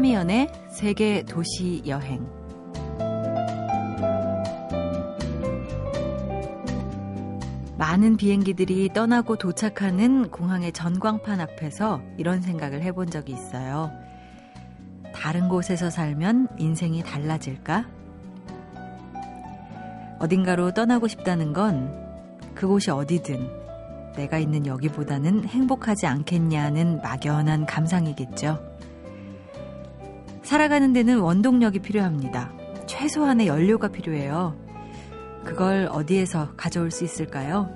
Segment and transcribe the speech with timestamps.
[0.00, 2.26] 차미연의 세계 도시 여행.
[7.76, 13.90] 많은 비행기들이 떠나고 도착하는 공항의 전광판 앞에서 이런 생각을 해본 적이 있어요.
[15.14, 17.86] 다른 곳에서 살면 인생이 달라질까?
[20.18, 21.94] 어딘가로 떠나고 싶다는 건
[22.54, 28.69] 그곳이 어디든 내가 있는 여기보다는 행복하지 않겠냐는 막연한 감상이겠죠.
[30.50, 32.50] 살아가는 데는 원동력이 필요합니다.
[32.86, 34.56] 최소한의 연료가 필요해요.
[35.44, 37.70] 그걸 어디에서 가져올 수 있을까요?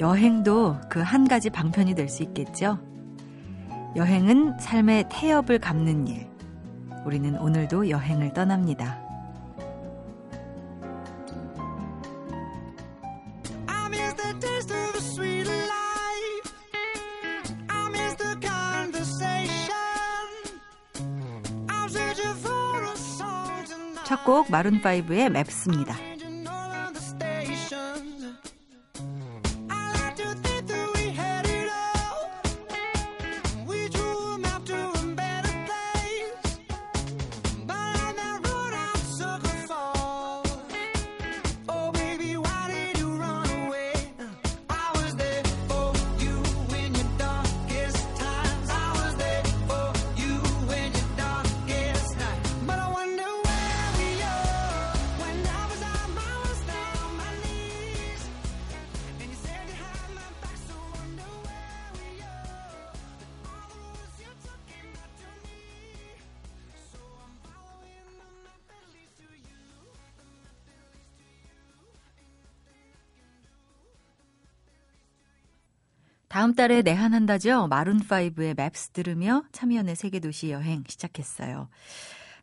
[0.00, 2.78] 여행도 그 한 가지 방편이 될 수 있겠죠?
[3.96, 6.26] 여행은 삶의 태엽을 감는 일.
[7.04, 8.98] 우리는 오늘도 여행을 떠납니다.
[24.28, 26.17] 곡 마룬5의 맵스입니다.
[76.38, 77.66] 다음 달에 내한한다죠.
[77.68, 81.68] 마룬5의 맵스 들으며 참여연의 세계도시 여행 시작했어요.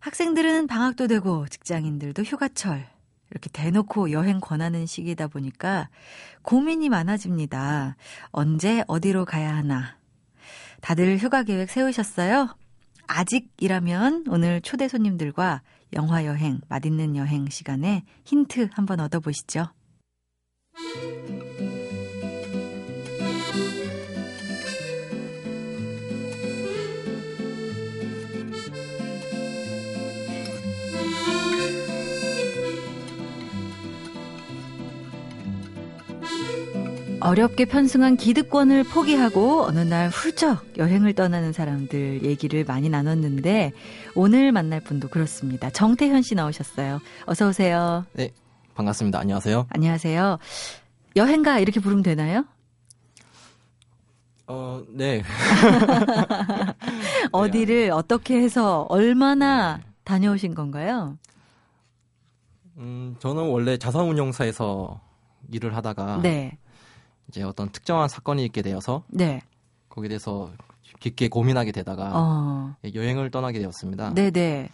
[0.01, 2.85] 학생들은 방학도 되고 직장인들도 휴가철.
[3.31, 5.88] 이렇게 대놓고 여행 권하는 시기다 보니까
[6.41, 7.95] 고민이 많아집니다.
[8.31, 9.97] 언제 어디로 가야 하나.
[10.81, 12.53] 다들 휴가 계획 세우셨어요?
[13.07, 15.61] 아직이라면 오늘 초대 손님들과
[15.94, 19.69] 영화 여행, 맛있는 여행 시간에 힌트 한번 얻어보시죠.
[37.25, 43.72] 어렵게 편승한 기득권을 포기하고 어느 날 훌쩍 여행을 떠나는 사람들 얘기를 많이 나눴는데
[44.13, 45.72] 오늘 만날 분도 그렇습니다.
[45.72, 47.02] 정태현 씨 나오셨어요.
[47.25, 48.06] 어서 오세요.
[48.14, 48.31] 네,
[48.75, 49.19] 반갑습니다.
[49.19, 49.66] 안녕하세요.
[49.69, 50.38] 안녕하세요.
[51.16, 52.46] 여행가 이렇게 부르면 되나요?
[54.46, 55.24] 어, 네.
[57.31, 61.18] 어디를 어떻게 해서 얼마나 다녀오신 건가요?
[62.78, 65.02] 음, 저는 원래 자산운용사에서
[65.52, 66.59] 일을 하다가 네.
[67.30, 69.41] 이제 어떤 특정한 사건이 있게 되어서 네.
[69.90, 70.52] 거기에 대해서
[71.00, 72.75] 깊게 고민하게 되다가 어.
[72.94, 74.13] 여행을 떠나게 되었습니다.
[74.13, 74.69] 네네.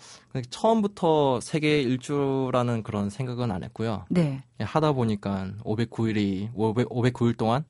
[0.49, 4.05] 처음부터 세계 일주라는 그런 생각은 안 했고요.
[4.09, 4.43] 네.
[4.59, 7.63] 하다 보니까 509일이 500, 509일 동안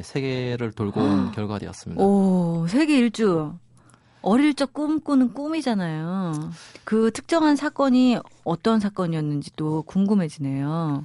[0.00, 2.02] 세계를 돌고 온 결과 되었습니다.
[2.02, 3.54] 오, 세계 일주.
[4.20, 6.32] 어릴 적 꿈꾸는 꿈이잖아요.
[6.84, 11.04] 그 특정한 사건이 어떤 사건이었는지 또 궁금해지네요.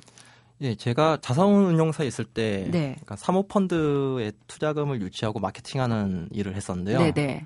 [0.64, 2.94] 예, 제가 자산운용사에 있을 때 네.
[2.94, 7.00] 그러니까 사모펀드에 투자금을 유치하고 마케팅하는 일을 했었는데요.
[7.00, 7.46] 네네.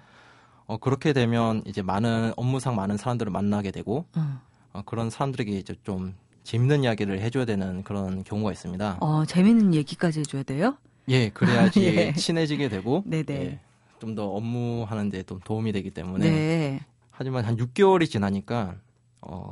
[0.67, 4.39] 어, 그렇게 되면 이제 많은 업무상 많은 사람들을 만나게 되고 음.
[4.73, 6.13] 어, 그런 사람들에게 이제 좀
[6.43, 8.97] 재밌는 이야기를 해줘야 되는 그런 경우가 있습니다.
[9.01, 10.77] 어, 재밌는 얘기까지 해줘야 돼요?
[11.09, 12.13] 예, 그래야지 예.
[12.13, 13.25] 친해지게 되고 네네.
[13.33, 13.59] 예,
[13.99, 16.79] 좀더 업무하는데 좀 도움이 되기 때문에 네.
[17.09, 18.75] 하지만 한 6개월이 지나니까
[19.21, 19.51] 어,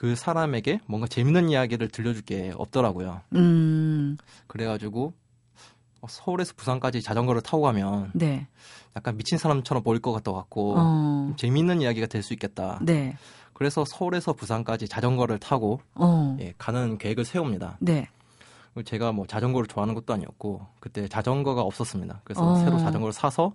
[0.00, 3.20] 그 사람에게 뭔가 재밌는 이야기를 들려줄 게 없더라고요.
[3.34, 4.16] 음,
[4.46, 5.12] 그래가지고
[6.00, 8.46] 어, 서울에서 부산까지 자전거를 타고 가면 네.
[8.96, 12.78] 약간 미친 사람처럼 보일 것 같아 갖고 어, 좀 재밌는 이야기가 될 수 있겠다.
[12.80, 13.14] 네.
[13.52, 17.76] 그래서 서울에서 부산까지 자전거를 타고 어, 예, 가는 계획을 세웁니다.
[17.80, 18.08] 네.
[18.86, 22.22] 제가 뭐 자전거를 좋아하는 것도 아니었고 그때 자전거가 없었습니다.
[22.24, 22.54] 그래서 어.
[22.54, 23.52] 새로 자전거를 사서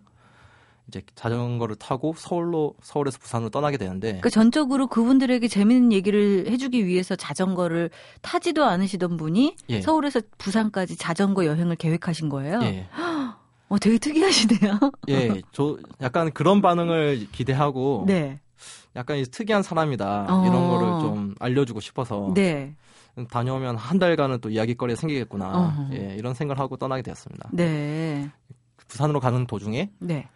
[0.88, 7.16] 이제 자전거를 타고 서울로 서울에서 부산으로 떠나게 되는데 그 전적으로 그분들에게 재밌는 얘기를 해주기 위해서
[7.16, 7.90] 자전거를
[8.22, 9.82] 타지도 않으시던 분이 예.
[9.82, 12.60] 서울에서 부산까지 자전거 여행을 계획하신 거예요.
[12.62, 12.88] 예,
[13.68, 14.80] 어, 되게 특이하시네요.
[15.10, 18.40] 예, 저 약간 그런 반응을 기대하고 네.
[18.96, 20.46] 약간 이 특이한 사람이다 어.
[20.46, 22.76] 이런 거를 좀 알려주고 싶어서 네.
[23.30, 25.96] 다녀오면 한 달간은 또 이야기거리가 생기겠구나 어허.
[25.96, 27.50] 예, 이런 생각을 하고 떠나게 되었습니다.
[27.54, 28.30] 네.
[28.88, 30.30] 부산으로 가는 도중에 네.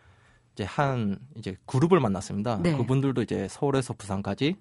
[0.59, 2.59] 이제 한 이제 그룹을 만났습니다.
[2.61, 2.75] 네.
[2.75, 4.57] 그분들도 이제 서울에서 부산까지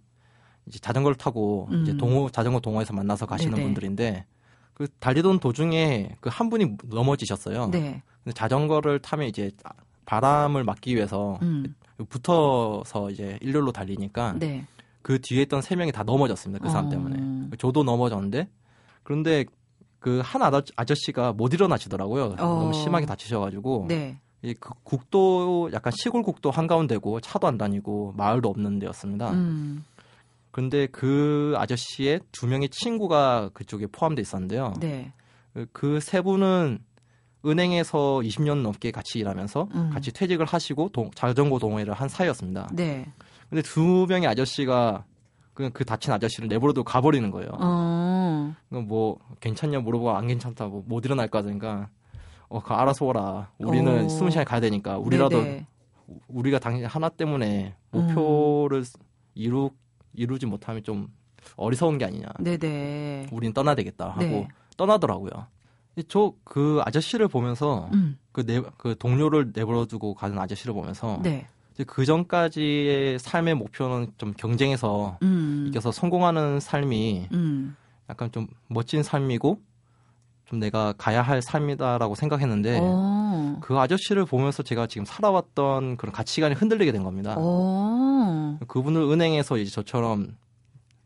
[0.66, 1.98] 이제 자전거를 타고 이제 음.
[1.98, 3.64] 동호 자전거 동호회에서 만나서 가시는 네네.
[3.64, 4.24] 분들인데
[4.74, 7.70] 그 달리던 도중에 그 한 분이 넘어지셨어요.
[7.72, 8.00] 네.
[8.22, 9.50] 근데 자전거를 타면 이제
[10.06, 11.74] 바람을 막기 위해서 음.
[12.08, 14.66] 붙어서 이제 일렬로 달리니까 네.
[15.02, 16.62] 그 뒤에 있던 세 명이 다 넘어졌습니다.
[16.62, 16.90] 그 사람 어.
[16.90, 17.56] 때문에.
[17.58, 18.48] 저도 넘어졌는데
[19.02, 19.46] 그런데
[19.98, 20.42] 그 한
[20.76, 22.36] 아저씨가 못 일어나시더라고요.
[22.36, 24.20] 너무 심하게 다치셔가지고 네.
[24.42, 29.30] 이 그 국도 약간 시골 국도 한가운데고 차도 안 다니고 마을도 없는 데였습니다.
[29.32, 29.84] 음.
[30.50, 34.74] 근데 그 아저씨의 두 명의 친구가 그쪽에 포함돼 있었는데요.
[34.80, 35.12] 네.
[35.72, 36.78] 그세 분은
[37.46, 39.90] 은행에서 20년 넘게 같이 일하면서 음.
[39.92, 42.68] 같이 퇴직을 하시고 동- 자전거 동호회를 한 사이였습니다.
[42.72, 43.06] 네.
[43.48, 45.04] 근데 두 명의 아저씨가
[45.54, 47.50] 그냥 그 다친 아저씨를 내버려두고 가버리는 거예요.
[47.54, 48.54] 어.
[48.70, 51.88] 그뭐 괜찮냐 물어보고 안 괜찮다고 못 일어날까 하니까
[52.48, 53.50] 어, 그 알아서 오라.
[53.58, 54.08] 우리는 오.
[54.08, 55.66] 숨은 시간에 가야 되니까 우리라도 네네.
[56.28, 58.06] 우리가 당신 하나 때문에 음.
[58.06, 58.84] 목표를
[59.34, 59.70] 이루
[60.14, 61.08] 이루지 못하면 좀
[61.56, 62.26] 어리석은 게 아니냐.
[62.40, 63.28] 네네.
[63.32, 64.48] 우린 떠나야 되겠다 하고 네.
[64.76, 65.46] 떠나더라고요.
[66.08, 68.18] 저 그 아저씨를 보면서 음.
[68.32, 71.46] 그, 내, 그 동료를 내버려두고 가는 아저씨를 보면서 네.
[71.86, 75.66] 그 전까지의 삶의 목표는 좀 경쟁에서 음.
[75.68, 77.76] 이겨서 성공하는 삶이 음.
[78.10, 79.60] 약간 좀 멋진 삶이고
[80.48, 83.58] 좀 내가 가야 할 삶이다라고 생각했는데 어.
[83.60, 87.34] 그 아저씨를 보면서 제가 지금 살아왔던 그런 가치관이 흔들리게 된 겁니다.
[87.36, 88.58] 어.
[88.66, 90.36] 그분을 은행에서 이제 저처럼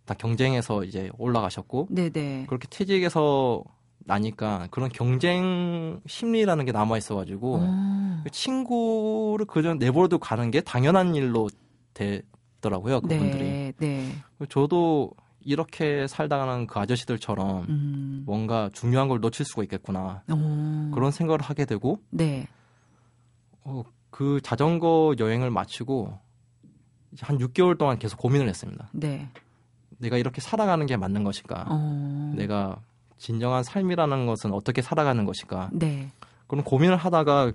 [0.04, 2.46] 다 경쟁해서 이제 올라가셨고 네네.
[2.46, 3.64] 그렇게 퇴직해서
[4.04, 8.20] 나니까 그런 경쟁 심리라는 게 남아 있어가지고 어.
[8.22, 11.48] 그 친구를 그냥 내버려두고 가는 게 당연한 일로
[11.94, 13.42] 되더라고요 그분들이.
[13.42, 13.72] 네.
[13.78, 14.12] 네.
[14.48, 15.10] 저도
[15.44, 18.22] 이렇게 살다가는 그 아저씨들처럼 음.
[18.26, 20.90] 뭔가 중요한 걸 놓칠 수가 있겠구나 어.
[20.94, 22.46] 그런 생각을 하게 되고 네.
[23.64, 26.18] 어, 그 자전거 여행을 마치고
[27.20, 28.88] 한 6개월 동안 계속 고민을 했습니다.
[28.92, 29.28] 네.
[29.98, 31.66] 내가 이렇게 살아가는 게 맞는 것일까?
[31.68, 32.32] 어.
[32.36, 32.80] 내가
[33.18, 35.70] 진정한 삶이라는 것은 어떻게 살아가는 것일까?
[35.72, 36.10] 네.
[36.46, 37.52] 그런 고민을 하다가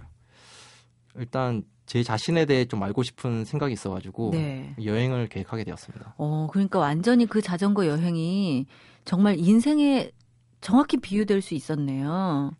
[1.16, 4.76] 일단 제 자신에 대해 좀 알고 싶은 생각이 있어가지고 네.
[4.84, 6.16] 여행을 계획하게 되었습니다.
[6.18, 8.68] 어, 그러니까 완전히 그 자전거 여행이
[9.06, 10.12] 정말 인생에
[10.60, 12.52] 정확히 비유될 수 있었네요.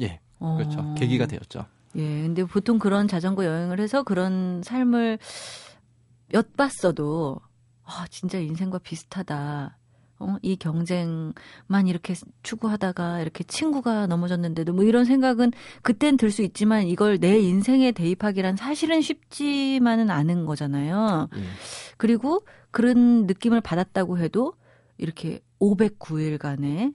[0.00, 0.56] 예, 어.
[0.58, 0.94] 그렇죠.
[0.96, 1.64] 계기가 되었죠.
[1.96, 5.18] 예, 근데 보통 그런 자전거 여행을 해서 그런 삶을
[6.34, 7.40] 엿봤어도,
[7.84, 9.76] 아, 진짜 인생과 비슷하다.
[10.20, 15.52] 어, 이 경쟁만 이렇게 추구하다가 이렇게 친구가 넘어졌는데도 뭐 이런 생각은
[15.82, 21.28] 그땐 들 수 있지만 이걸 내 인생에 대입하기란 사실은 쉽지만은 않은 거잖아요.
[21.34, 21.40] 예.
[21.96, 24.54] 그리고 그런 느낌을 받았다고 해도
[24.98, 26.94] 이렇게 509일간의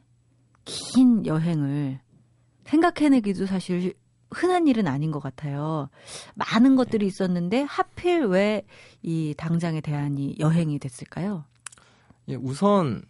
[0.63, 1.99] 긴 여행을
[2.65, 3.93] 생각해내기도 사실
[4.31, 5.89] 흔한 일은 아닌 것 같아요.
[6.35, 8.63] 많은 것들이 있었는데 하필 왜
[9.03, 11.45] 이 당장의 대안이 여행이 됐을까요?
[12.27, 13.03] 예, 우선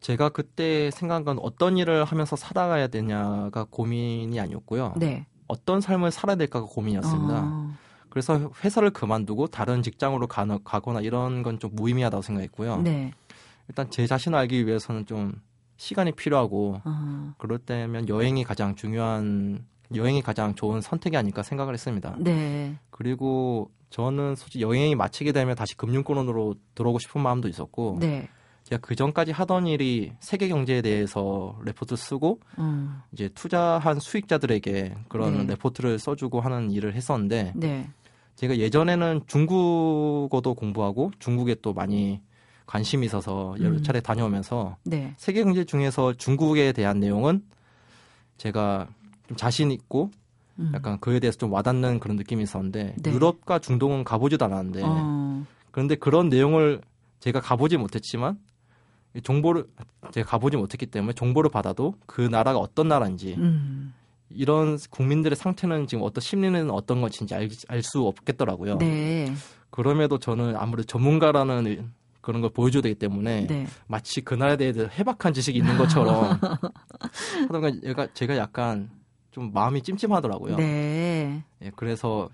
[0.00, 4.94] 제가 그때 생각한 건 어떤 일을 하면서 살아가야 되냐가 고민이 아니었고요.
[4.96, 5.26] 네.
[5.46, 7.40] 어떤 삶을 살아야 될까가 고민이었습니다.
[7.44, 7.72] 어,
[8.08, 12.82] 그래서 회사를 그만두고 다른 직장으로 가나, 가거나 이런 건 좀 무의미하다고 생각했고요.
[12.82, 13.12] 네.
[13.68, 15.34] 일단 제 자신을 알기 위해서는 좀
[15.76, 19.64] 시간이 필요하고 어, 그럴 때면 여행이 가장 중요한
[19.94, 22.14] 여행이 가장 좋은 선택이 아닐까 생각을 했습니다.
[22.18, 22.76] 네.
[22.90, 28.28] 그리고 저는 솔직히 여행이 마치게 되면 다시 금융권으로 들어오고 싶은 마음도 있었고 네.
[28.70, 35.38] 제가 그 전까지 하던 일이 세계 경제에 대해서 레포트 쓰고 음, 이제 투자한 수익자들에게 그런
[35.38, 35.44] 네.
[35.54, 37.90] 레포트를 써주고 하는 일을 했었는데 네.
[38.36, 42.20] 제가 예전에는 중국어도 공부하고 중국에 또 많이
[42.66, 43.82] 관심이 있어서 여러 음.
[43.82, 45.14] 차례 다녀오면서 네.
[45.16, 47.42] 세계 경제 중에서 중국에 대한 내용은
[48.36, 48.86] 제가
[49.26, 50.12] 좀 자신 있고
[50.60, 50.70] 음.
[50.74, 53.12] 약간 그에 대해서 좀 와닿는 그런 느낌이 있었는데 네.
[53.12, 56.80] 유럽과 중동은 가보지도 않았는데 어, 그런데 그런 내용을
[57.18, 58.49] 제가 가보지 못했지만 이
[59.22, 59.66] 정보를
[60.12, 63.92] 제가 가보지 못했기 때문에 정보를 받아도 그 나라가 어떤 나라인지 음,
[64.28, 67.34] 이런 국민들의 상태는 지금 어떤 심리는 어떤 것인지
[67.68, 68.78] 알수 없겠더라고요.
[68.78, 69.32] 네.
[69.70, 71.90] 그럼에도 저는 아무래도 전문가라는
[72.20, 73.66] 그런 걸 보여줘야 되기 때문에 네.
[73.86, 76.38] 마치 그 나라에 대해 해박한 지식이 있는 것처럼
[77.48, 78.90] 보니까 얘가 제가 약간
[79.30, 80.56] 좀 마음이 찜찜하더라고요.
[80.56, 81.42] 네.
[81.62, 82.28] 예, 그래서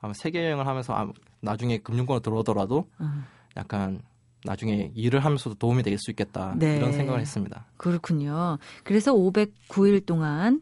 [0.00, 1.10] 아마 세계 여행을 하면서 아,
[1.40, 3.24] 나중에 금융권으로 들어오더라도 음.
[3.56, 4.02] 약간
[4.46, 6.76] 나중에 일을 하면서도 도움이 될 수 있겠다 네.
[6.76, 7.66] 이런 생각을 했습니다.
[7.76, 8.58] 그렇군요.
[8.84, 10.60] 그래서 509일 동안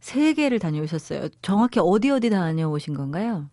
[0.00, 1.28] 세 개를 다녀오셨어요.
[1.42, 3.48] 정확히 어디 어디 다녀오신 건가요?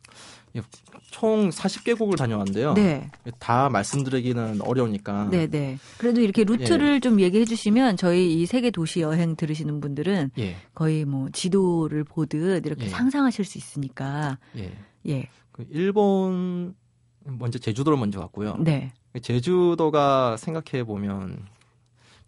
[1.11, 2.73] 총 40개국을 다녀왔는데요.
[2.73, 3.09] 네.
[3.39, 5.29] 다 말씀드리기는 어려우니까.
[5.29, 5.77] 네, 네.
[5.97, 6.99] 그래도 이렇게 루트를 예.
[6.99, 12.65] 좀 얘기해 주시면 저희 이 세계 도시 여행 들으시는 분들은 예, 거의 뭐 지도를 보듯
[12.65, 12.89] 이렇게 예.
[12.89, 14.37] 상상하실 수 있으니까.
[14.57, 14.71] 예.
[15.07, 15.29] 예.
[15.51, 16.73] 그 일본
[17.25, 18.55] 먼저 제주도를 먼저 갔고요.
[18.59, 18.93] 네.
[19.21, 21.45] 제주도가 생각해 보면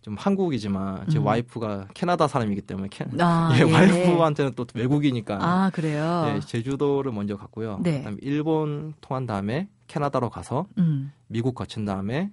[0.01, 1.25] 좀 한국이지만 제 음.
[1.25, 3.05] 와이프가 캐나다 사람이기 때문에 캐...
[3.19, 6.33] 아, 예, 와이프한테는 또 외국이니까 아, 그래요.
[6.35, 7.79] 예, 제주도를 먼저 갔고요.
[7.83, 7.99] 네.
[7.99, 11.11] 그다음에 일본 통한 다음에 캐나다로 가서 음.
[11.27, 12.31] 미국 거친 다음에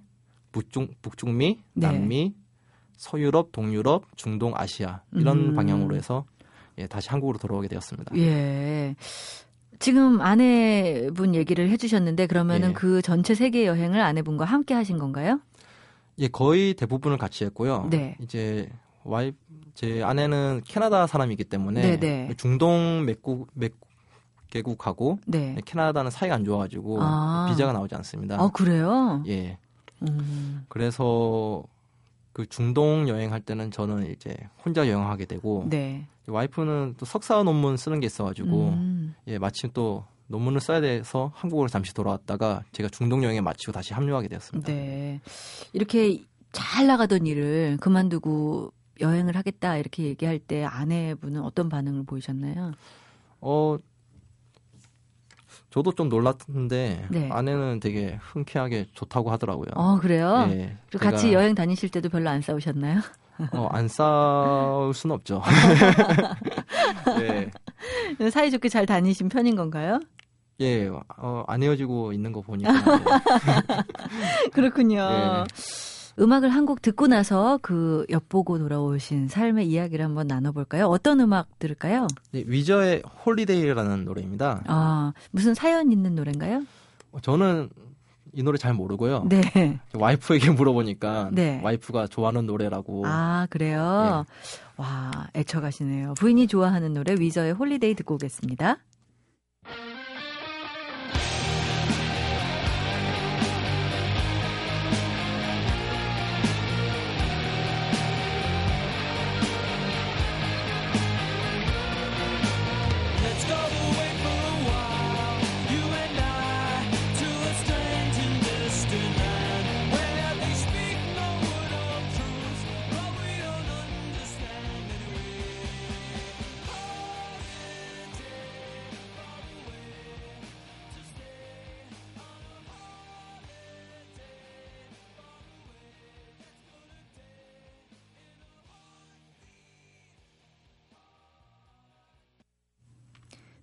[0.51, 1.87] 북중 북중미, 네.
[1.87, 2.33] 남미,
[2.95, 5.55] 서유럽, 동유럽, 중동, 아시아 이런 음.
[5.55, 6.25] 방향으로 해서
[6.77, 8.15] 예, 다시 한국으로 돌아오게 되었습니다.
[8.17, 8.95] 예.
[9.79, 12.73] 지금 아내분 얘기를 해주셨는데 그러면은 예.
[12.73, 15.39] 그 전체 세계 여행을 아내분과 함께 하신 건가요?
[16.19, 17.87] 예, 거의 대부분을 같이 했고요.
[17.89, 18.17] 네.
[18.21, 18.69] 이제
[19.03, 19.33] 와이
[19.73, 22.33] 제 아내는 캐나다 사람이기 때문에 네네.
[22.37, 23.71] 중동 몇, 국, 몇
[24.49, 25.55] 개국하고 네.
[25.65, 27.47] 캐나다는 사이가 안 좋아가지고 아.
[27.49, 28.41] 비자가 나오지 않습니다.
[28.41, 29.23] 아 그래요?
[29.27, 29.57] 예,
[30.01, 30.65] 음.
[30.69, 31.63] 그래서
[32.33, 36.07] 그 중동 여행할 때는 저는 이제 혼자 여행하게 되고 네.
[36.27, 39.15] 와이프는 또 석사 논문 쓰는 게 있어가지고 음.
[39.27, 44.27] 예 마침 또 논문을 써야 돼서 한국으로 잠시 돌아왔다가 제가 중동 여행에 마치고 다시 합류하게
[44.27, 44.71] 되었습니다.
[44.71, 45.21] 네.
[45.73, 52.73] 이렇게 잘 나가던 일을 그만두고 여행을 하겠다 이렇게 얘기할 때 아내분은 어떤 반응을 보이셨나요?
[53.39, 53.77] 어
[55.69, 57.29] 저도 좀 놀랐는데 네.
[57.31, 59.69] 아내는 되게 흔쾌하게 좋다고 하더라고요.
[59.75, 60.47] 어 그래요?
[60.49, 63.01] 예, 같이 여행 다니실 때도 별로 안 싸우셨나요?
[63.53, 65.41] 어, 안 싸울 수는 없죠.
[67.21, 67.49] 예,
[68.29, 69.99] 사이좋게 잘 다니신 편인 건가요?
[70.59, 72.71] 예, 어, 안 헤어지고 있는 거 보니까
[74.53, 74.97] 그렇군요.
[74.99, 75.43] 예.
[76.19, 80.87] 음악을 한 곡 듣고 나서 그 엿보고 돌아오신 삶의 이야기를 한번 나눠볼까요?
[80.87, 82.07] 어떤 음악 들을까요?
[82.33, 84.63] 예, 위저의 홀리데이라는 노래입니다.
[84.65, 86.63] 아, 무슨 사연 있는 노래인가요?
[87.11, 87.69] 어, 저는
[88.37, 89.25] 이 노래 잘 모르고요.
[89.27, 89.79] 네.
[89.95, 91.59] 와이프에게 물어보니까 네.
[91.63, 93.01] 와이프가 좋아하는 노래라고.
[93.07, 94.25] 아, 그래요?
[94.75, 96.13] 와, 애처가시네요.
[96.13, 98.77] 부인이 좋아하는 노래 위저의 홀리데이 듣고 오겠습니다.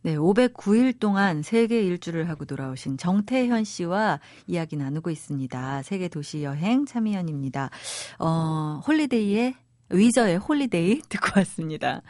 [0.04, 5.82] 네, 509일 동안 세계 일주를 하고 돌아오신 정태현 씨와 이야기 나누고 있습니다.
[5.82, 7.70] 세계 도시 여행 참여연입니다.
[8.18, 9.54] 어, 홀리데이의
[9.88, 12.02] 위저의 홀리데이 듣고 왔습니다.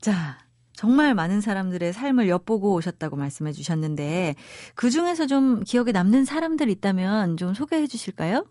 [0.00, 0.38] 자,
[0.72, 4.36] 정말 많은 사람들의 삶을 엿보고 오셨다고 말씀해 주셨는데
[4.76, 8.46] 그 중에서 좀 기억에 남는 사람들 있다면 좀 소개해 주실까요?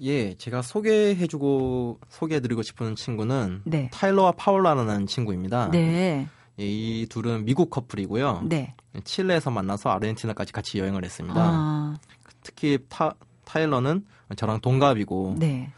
[0.00, 3.90] 예, 제가 소개해 주고 소개해 드리고 싶은 친구는 네.
[3.92, 5.68] 타일러와 파울라라는 친구입니다.
[5.70, 6.26] 네.
[6.60, 8.44] 예, 이 둘은 미국 커플이고요.
[8.48, 8.74] 네.
[9.02, 11.40] 칠레에서 만나서 아르헨티나까지 같이 여행을 했습니다.
[11.40, 11.96] 아,
[12.42, 14.04] 특히 타, 타일러는
[14.36, 15.72] 저랑 동갑이고 네.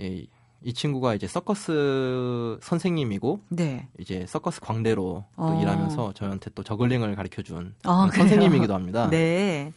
[0.00, 0.26] 예,
[0.62, 3.86] 이 친구가 이제 서커스 선생님이고 네.
[3.98, 5.60] 이제 서커스 광대로 또 어.
[5.60, 8.08] 일하면서 저한테 또 저글링을 가르쳐준 아?
[8.12, 9.08] 선생님이기도 합니다.
[9.12, 9.72] 네.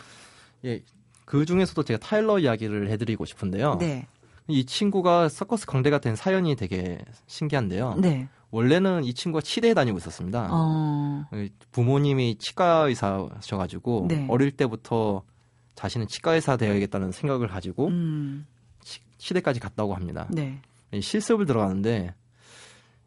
[0.64, 0.82] 예,
[1.26, 3.78] 그 중에서도 제가 타일러 이야기를 해드리고 싶은데요.
[3.80, 4.08] 네.
[4.48, 7.96] 이 친구가 서커스 광대가 된 사연이 되게 신기한데요.
[8.00, 8.30] 네.
[8.52, 10.50] 원래는 이 친구가 치대에 다니고 있었습니다.
[10.52, 11.26] 어.
[11.72, 14.26] 부모님이 치과 의사셔가지고 네.
[14.30, 15.24] 어릴 때부터
[15.76, 18.46] 자신은 치과 의사 되어야겠다는 생각을 가지고 음.
[18.82, 20.28] 치, 치대까지 갔다고 합니다.
[20.32, 20.60] 네.
[20.92, 22.14] 이 실습을 들어가는데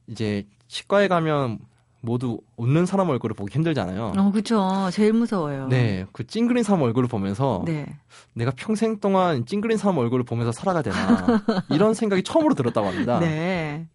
[0.07, 1.59] 이제 치과에 가면
[2.03, 4.13] 모두 웃는 사람 얼굴을 보기 힘들잖아요.
[4.17, 4.89] 어, 그쵸.
[4.93, 5.69] 제일 무서워요.
[5.69, 7.87] 네, 그 찡그린 사람 얼굴을 보면서 네.
[8.35, 13.19] 내가 평생 동안 찡그린 사람 얼굴을 보면서 살아가 되나 이런 생각이 처음으로 들었다고 합니다.
[13.21, 13.87] 네.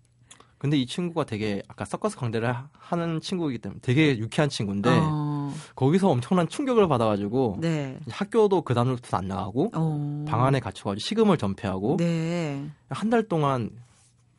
[0.58, 5.52] 근데 이 친구가 되게 아까 서커스 광대를 하- 하는 친구이기 때문에 되게 유쾌한 친구인데 어,
[5.76, 8.00] 거기서 엄청난 충격을 받아가지고 네.
[8.10, 10.26] 학교도 그 다음부터 안 나가고 어.
[10.28, 12.66] 방 안에 갇혀가지고 식음을 전폐하고 네.
[12.90, 13.70] 한달 동안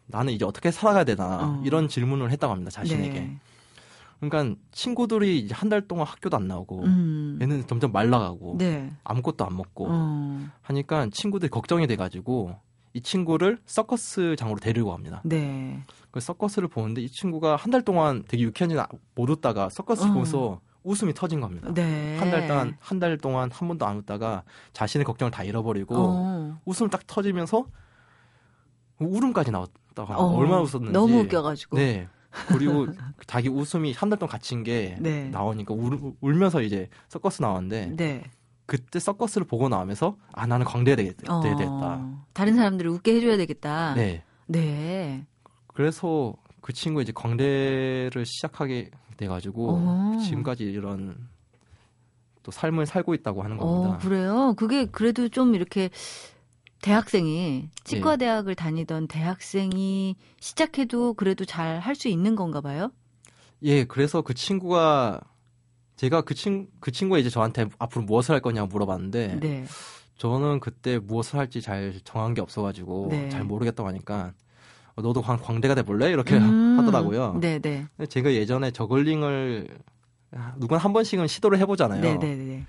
[0.06, 1.62] 나는 이제 어떻게 살아가야 되나 어.
[1.64, 3.20] 이런 질문을 했다고 합니다 자신에게.
[3.20, 3.38] 네.
[4.20, 7.38] 그러니까 친구들이 이제 한 달 동안 학교도 안 나오고 음.
[7.42, 8.90] 얘는 점점 말라가고 네.
[9.04, 10.40] 아무것도 안 먹고 어.
[10.62, 12.56] 하니까 친구들이 걱정이 돼가지고
[12.96, 15.20] 이 친구를 서커스 장으로 데리고 갑니다.
[15.22, 15.82] 네.
[16.10, 18.74] 그 서커스를 보는데 이 친구가 한 달 동안 되게 유쾌한지
[19.14, 20.06] 못 웃다가 서커스 어.
[20.08, 21.70] 보면서 웃음이 터진 겁니다.
[21.74, 22.16] 네.
[22.18, 26.58] 한달 동안 한 달 동안 한 번도 안 웃다가 자신의 걱정을 다 잃어버리고 어.
[26.64, 27.66] 웃음 딱 터지면서
[28.98, 30.34] 울음까지 나왔다가 어.
[30.34, 31.76] 얼마나 웃었는지 너무 웃겨가지고.
[31.76, 32.08] 네
[32.48, 32.86] 그리고
[33.26, 35.28] 자기 웃음이 한 달 동안 갇힌 게 네.
[35.28, 38.24] 나오니까 울, 울면서 이제 서커스 나왔는데 네.
[38.66, 41.40] 그때 서커스를 보고 나오면서 아 나는 광대해야 되겠다, 어.
[41.40, 42.24] 되겠다.
[42.32, 43.94] 다른 사람들을 웃게 해줘야 되겠다.
[43.94, 45.26] 네 네.
[45.68, 50.18] 그래서 그 친구 이제 광대를 시작하게 돼가지고 어.
[50.24, 51.16] 지금까지 이런
[52.42, 53.94] 또 삶을 살고 있다고 하는 겁니다.
[53.94, 54.54] 어, 그래요?
[54.56, 55.90] 그게 그래도 좀 이렇게
[56.82, 57.70] 대학생이 예.
[57.84, 62.90] 치과 대학을 다니던 대학생이 시작해도 그래도 잘 할 수 있는 건가 봐요?
[63.62, 65.20] 예, 그래서 그 친구가
[65.96, 69.64] 제가 그 친, 그 친구가 이제 저한테 앞으로 무엇을 할 거냐고 물어봤는데 네.
[70.18, 73.28] 저는 그때 무엇을 할지 잘 정한 게 없어가지고 네.
[73.30, 74.32] 잘 모르겠다고 하니까
[74.94, 76.10] 어, 너도 광, 광대가 돼 볼래?
[76.10, 76.78] 이렇게 음.
[76.80, 77.38] 하더라고요.
[77.40, 77.86] 네, 네.
[78.08, 79.68] 제가 예전에 저글링을
[80.32, 82.00] 아, 누군 한 번씩은 시도를 해보잖아요.
[82.00, 82.66] 네, 네, 네.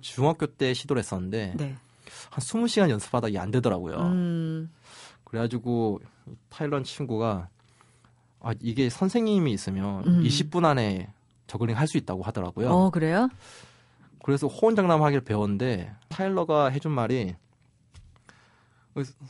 [0.00, 1.76] 중학교 때 시도를 했었는데 네.
[2.30, 3.96] 한 20시간 연습하다 이게 안 되더라고요.
[3.96, 4.70] 음.
[5.24, 6.00] 그래가지고
[6.48, 7.48] 타일런 친구가
[8.40, 10.22] 아 이게 선생님이 있으면 음.
[10.22, 11.08] 20분 안에
[11.50, 12.70] 저글링 할 수 있다고 하더라고요.
[12.70, 13.28] 어, 그래요?
[14.22, 17.34] 그래서 호언장담하기를 배웠는데 타일러가 해준 말이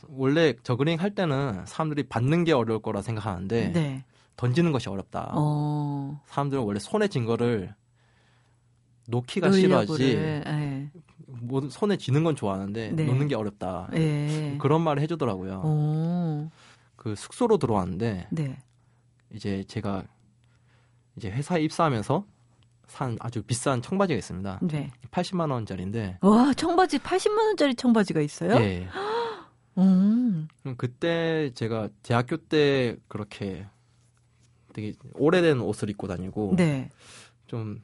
[0.09, 4.03] 원래 저그링 할 때는 사람들이 받는 게 어려울 거라 생각하는데 네.
[4.35, 5.31] 던지는 것이 어렵다.
[5.33, 6.21] 어.
[6.27, 7.73] 사람들은 원래 손에 진 거를
[9.07, 9.51] 놓기가.
[9.51, 10.89] 싫어하지 예.
[11.27, 13.05] 뭐 손에 쥐는 건 좋아하는데 네.
[13.05, 13.89] 놓는 게 어렵다.
[13.93, 14.57] 예.
[14.59, 15.61] 그런 말을 해주더라고요.
[15.63, 16.51] 어.
[16.95, 18.57] 그 숙소로 들어왔는데 네.
[19.33, 20.03] 이제 제가
[21.15, 22.25] 이제 회사에 입사하면서
[22.87, 24.59] 산 아주 비싼 청바지가 있습니다.
[24.63, 24.91] 네.
[25.11, 28.55] 80만 원짜리인데 와, 청바지 80만 원짜리 청바지가 있어요?
[28.55, 28.87] 예.
[29.77, 30.47] 음.
[30.77, 33.65] 그때 제가 대학교 때 그렇게
[34.73, 36.89] 되게 오래된 옷을 입고 다니고 네.
[37.47, 37.81] 좀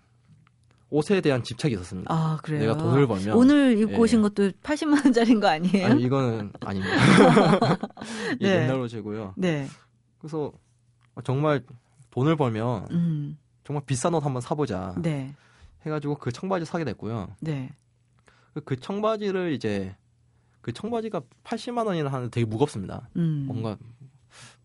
[0.90, 2.14] 옷에 대한 집착이 있었습니다.
[2.14, 2.62] 아, 그래요.
[2.62, 3.98] 내가 돈을 벌면 오늘 입고 예.
[3.98, 5.86] 오신 것도 80만 원짜리인 거 아니에요?
[5.86, 6.96] 아니 이거는 아닙니다.
[8.40, 8.64] 네.
[8.64, 9.34] 옛날 옷이고요.
[9.36, 9.68] 네.
[10.20, 10.52] 그래서
[11.24, 11.64] 정말
[12.18, 13.38] 돈을 벌면 음.
[13.64, 15.36] 정말 비싼 옷 한번 사보자 네.
[15.86, 17.28] 해가지고 그 청바지 사게 됐고요.
[17.42, 17.70] 네.
[18.56, 19.96] 그- 그 청바지를 이제
[20.62, 23.08] 그 청바지가 80만 원이나 하는데 되게 무겁습니다.
[23.18, 23.44] 음.
[23.48, 23.78] 뭔가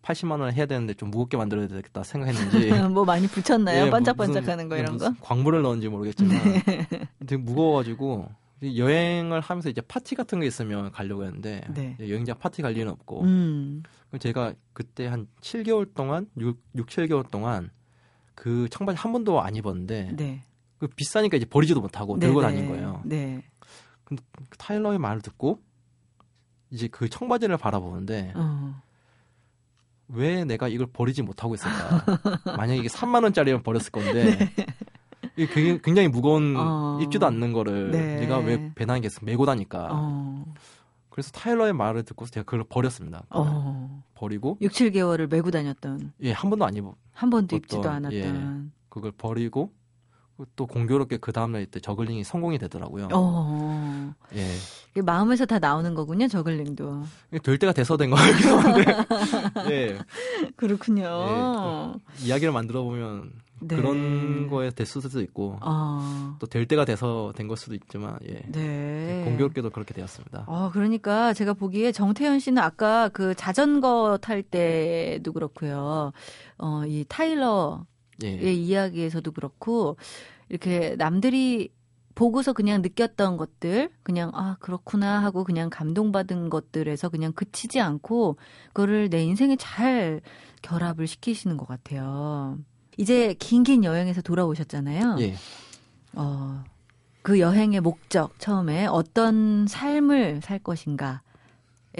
[0.01, 3.85] 80만 원 해야 되는데 좀 무겁게 만들어야 되겠다 생각했는지 뭐 많이 붙였나요?
[3.85, 5.09] 예, 반짝반짝하는 무슨- 거 이런 거?
[5.09, 6.35] 무슨 광물을 넣은지 모르겠지만
[6.65, 6.87] 네.
[7.19, 8.29] 되게 무거워가지고
[8.63, 11.97] 여행을 하면서 이제 파티 같은 게 있으면 가려고 했는데 네.
[11.99, 13.83] 여행자 파티 갈 일은 없고 음.
[14.19, 17.71] 제가 그때 한 7개월 동안 6, 6 7개월 동안
[18.35, 20.43] 그 청바지 한 번도 안 입었는데 네.
[20.77, 22.67] 그 비싸니까 이제 버리지도 못하고 들고 네, 다닌 네.
[22.69, 23.01] 거예요.
[23.05, 23.43] 네.
[24.03, 24.15] 그
[24.57, 25.59] 타일러의 말을 듣고
[26.69, 28.81] 이제 그 청바지를 바라보는데 어.
[30.09, 32.03] 왜 내가 이걸 버리지 못하고 있을까?
[32.57, 34.65] 만약에 이게 3만 원짜리면 버렸을 건데 이게
[35.35, 36.59] 굉장히- 굉장히 무거운 네.
[36.61, 36.99] 어.
[37.01, 38.19] 입지도 않는 거를 네.
[38.21, 39.89] 내가 왜 배낭에 계속 메고 다니까?
[39.91, 40.45] 어.
[41.09, 43.23] 그래서 타일러의 말을 듣고 제가 그걸 버렸습니다.
[43.29, 44.03] 어.
[44.15, 48.71] 버리고 6, 7개월을 메고 다녔던 예 한 번도 안 입어 한 번도 입지도 어떤, 않았던.
[48.89, 49.71] 그걸 버리고
[50.55, 53.09] 또 공교롭게 그 다음날 때 저글링이 성공이 되더라고요.
[53.13, 54.13] 어.
[54.35, 57.03] 예 마음에서 다 나오는 거군요, 저글링도.
[57.43, 58.95] 될 때가 돼서 된거 같기도 한데
[59.69, 59.99] 예
[60.55, 61.95] 그렇군요.
[62.23, 63.31] 이야기를 만들어 보면
[63.67, 63.75] 네.
[63.75, 66.35] 그런 거에 됐을 수도 있고 어.
[66.39, 69.23] 또될 때가 돼서 된 걸 수도 있지만 예 네.
[69.25, 70.45] 공교롭게도 그렇게 되었습니다.
[70.47, 76.11] 어, 그러니까 제가 보기에 정태현 씨는 아까 그 자전거 탈 때도 그렇고요.
[76.57, 77.83] 어, 이 타일러의
[78.23, 79.97] 예 이야기에서도 그렇고
[80.49, 81.69] 이렇게 남들이
[82.15, 89.09] 보고서 그냥 느꼈던 것들, 그냥 아 그렇구나 하고 그냥 감동받은 것들에서 그냥 그치지 않고 그거를
[89.09, 90.21] 내 인생에 잘
[90.61, 92.59] 결합을 시키시는 것 같아요.
[92.97, 95.17] 이제 긴긴 여행에서 돌아오셨잖아요.
[95.19, 95.35] 예.
[96.13, 96.63] 어,
[97.21, 101.19] 그 여행의 목적 처음에 어떤 삶을 살 것인가에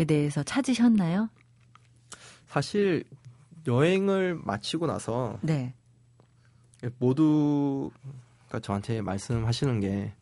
[0.07, 1.29] 대해서 찾으셨나요?
[2.47, 3.03] 사실
[3.65, 5.73] 여행을 마치고 나서 네,
[6.99, 10.13] 모두가 저한테 말씀하시는 게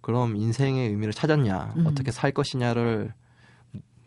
[0.00, 1.86] 그럼 인생의 의미를 찾았냐 음.
[1.86, 3.14] 어떻게 살 것이냐를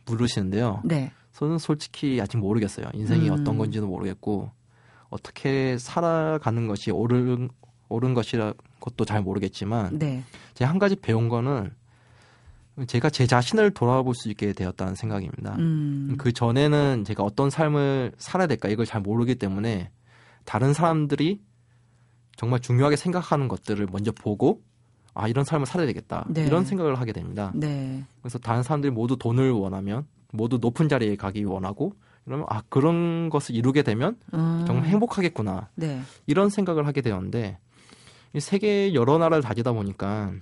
[0.06, 0.82] 물으시는데요.
[0.86, 2.88] 네, 저는 솔직히 아직 모르겠어요.
[2.94, 3.34] 인생이 음.
[3.34, 4.52] 어떤 건지도 모르겠고
[5.10, 7.50] 어떻게 살아가는 것이 옳은
[7.90, 11.72] 옳은 것이라 것도 잘 모르겠지만 네, 제가 한 가지 배운 거는
[12.86, 15.56] 제가 제 자신을 돌아볼 수 있게 되었다는 생각입니다.
[15.56, 19.90] 음, 그 전에는 제가 어떤 삶을 살아야 될까 이걸 잘 모르기 때문에
[20.46, 21.42] 다른 사람들이
[22.36, 24.62] 정말 중요하게 생각하는 것들을 먼저 보고
[25.16, 26.46] 아 이런 삶을 살아야 되겠다 네.
[26.46, 27.52] 이런 생각을 하게 됩니다.
[27.56, 31.94] 네, 그래서 다른 사람들이 모두 돈을 원하면 모두 높은 자리에 가기 원하고
[32.28, 35.70] 그러면 아 그런 것을 이루게 되면 음, 정말 행복하겠구나.
[35.76, 37.58] 네, 이런 생각을 하게 되었는데
[38.34, 40.34] 이 세계 여러 나라를 다니다 보니까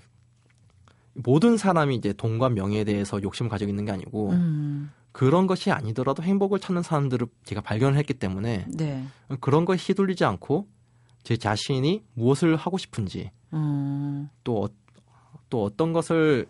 [1.14, 6.24] 모든 사람이 이제 돈과 명예에 대해서 욕심을 가지고 있는 게 아니고 음, 그런 것이 아니더라도
[6.24, 9.06] 행복을 찾는 사람들을 제가 발견을 했기 때문에 네.
[9.40, 10.68] 그런 거에 휘둘리지 않고
[11.22, 14.70] 제 자신이 무엇을 하고 싶은지 음, 또, 어,
[15.52, 16.48] 또 어떤 것을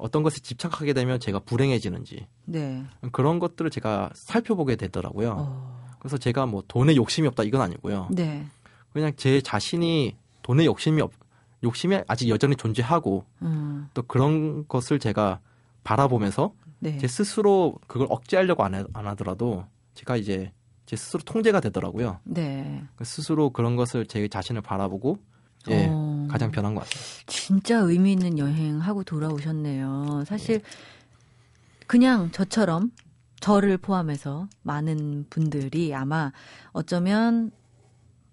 [0.00, 2.84] 어떤 것에 집착하게 되면 제가 불행해지는지 네.
[3.12, 5.34] 그런 것들을 제가 살펴보게 되더라고요.
[5.38, 8.08] 어, 그래서 제가 뭐 돈에 욕심이 없다 이건 아니고요.
[8.10, 8.46] 네.
[8.92, 11.12] 그냥 제 자신이 돈에 욕심이 없
[11.62, 15.40] 욕심이 아직 여전히 존재하고 음, 또 그런 것을 제가
[15.84, 16.96] 바라보면서 네.
[16.98, 20.52] 제 스스로 그걸 억제하려고 안, 해- 안 하더라도 제가 이제
[20.86, 22.18] 제 스스로 통제가 되더라고요.
[22.24, 22.82] 네.
[22.96, 25.18] 그 스스로 그런 것을 제 자신을 바라보고
[25.68, 25.99] 예, 어.
[26.30, 27.22] 가장 변한 것 같습니다.
[27.26, 30.24] 진짜 의미 있는 여행하고 돌아오셨네요.
[30.26, 30.62] 사실
[31.86, 32.92] 그냥 저처럼
[33.40, 36.32] 저를 포함해서 많은 분들이 아마
[36.72, 37.50] 어쩌면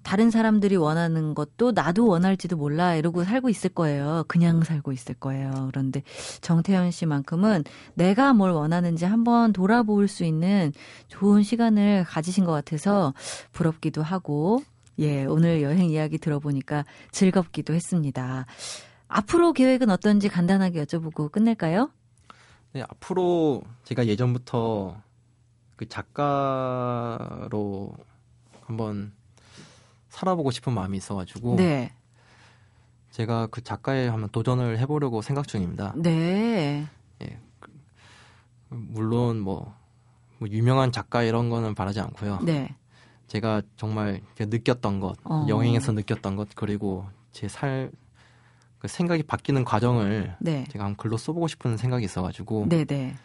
[0.08, 4.24] 다른 사람들이 원하는 것도 나도 원할지도 몰라 이러고 살고 있을 거예요.
[4.30, 5.68] 그냥 살고 있을 거예요.
[5.70, 6.02] 그런데
[6.40, 10.72] 정태현 씨만큼은 내가 뭘 원하는지 한번 돌아볼 수 있는
[11.10, 13.14] 좋은 시간을 가지신 것 같아서
[13.52, 14.62] 부럽기도 하고
[15.00, 18.46] 예, 오늘 여행 이야기 들어보니까 즐겁기도 했습니다.
[19.08, 21.92] 앞으로 계획은 어떤지 간단하게 여쭤보고 끝낼까요?
[22.74, 25.02] 네, 앞으로 제가 예전부터
[25.76, 27.48] 그 작가로
[28.62, 29.14] 한번
[30.10, 31.94] 살아보고 싶은 마음이 있어가지고 네.
[33.12, 35.94] 제가 그 작가에 한번 도전을 해보려고 생각 중입니다.
[35.96, 36.88] 네.
[38.70, 39.74] 물론 뭐,
[40.40, 42.40] 뭐 유명한 작가 이런 거는 바라지 않고요.
[42.44, 42.76] 네.
[43.28, 45.46] 제가 정말 느꼈던 것, 어.
[45.48, 47.92] 여행에서 느꼈던 것 그리고 제 살
[48.80, 50.66] 그 생각이 바뀌는 과정을 네.
[50.70, 53.16] 제가 한번 글로 써보고 싶은 생각이 있어가지고 네, 네.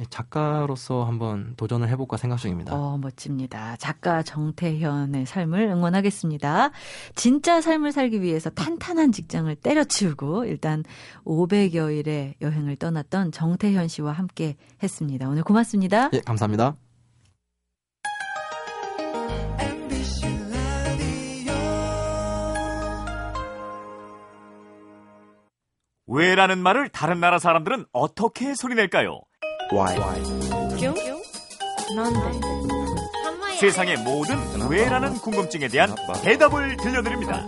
[0.00, 2.74] 예, 작가로서 한번 도전을 해볼까 생각 중입니다.
[2.74, 3.76] 어, 멋집니다.
[3.76, 6.70] 작가 정태현의 삶을 응원하겠습니다.
[7.14, 10.82] 진짜 삶을 살기 위해서 탄탄한 직장을 때려치우고 일단
[11.24, 15.28] 500여일의 여행을 떠났던 정태현 씨와 함께 했습니다.
[15.28, 16.10] 오늘 고맙습니다.
[16.12, 16.76] 예, 감사합니다.
[26.06, 29.20] 왜라는 말을 다른 나라 사람들은 어떻게 소리낼까요?
[33.58, 34.36] 세상의 모든
[34.70, 37.46] 왜라는 궁금증에 대한 대답을 들려드립니다.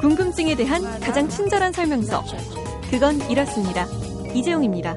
[0.00, 2.22] 궁금증에 대한 가장 친절한 설명서.
[2.90, 3.86] 그건 이렇습니다.
[4.34, 4.94] 이재용입니다.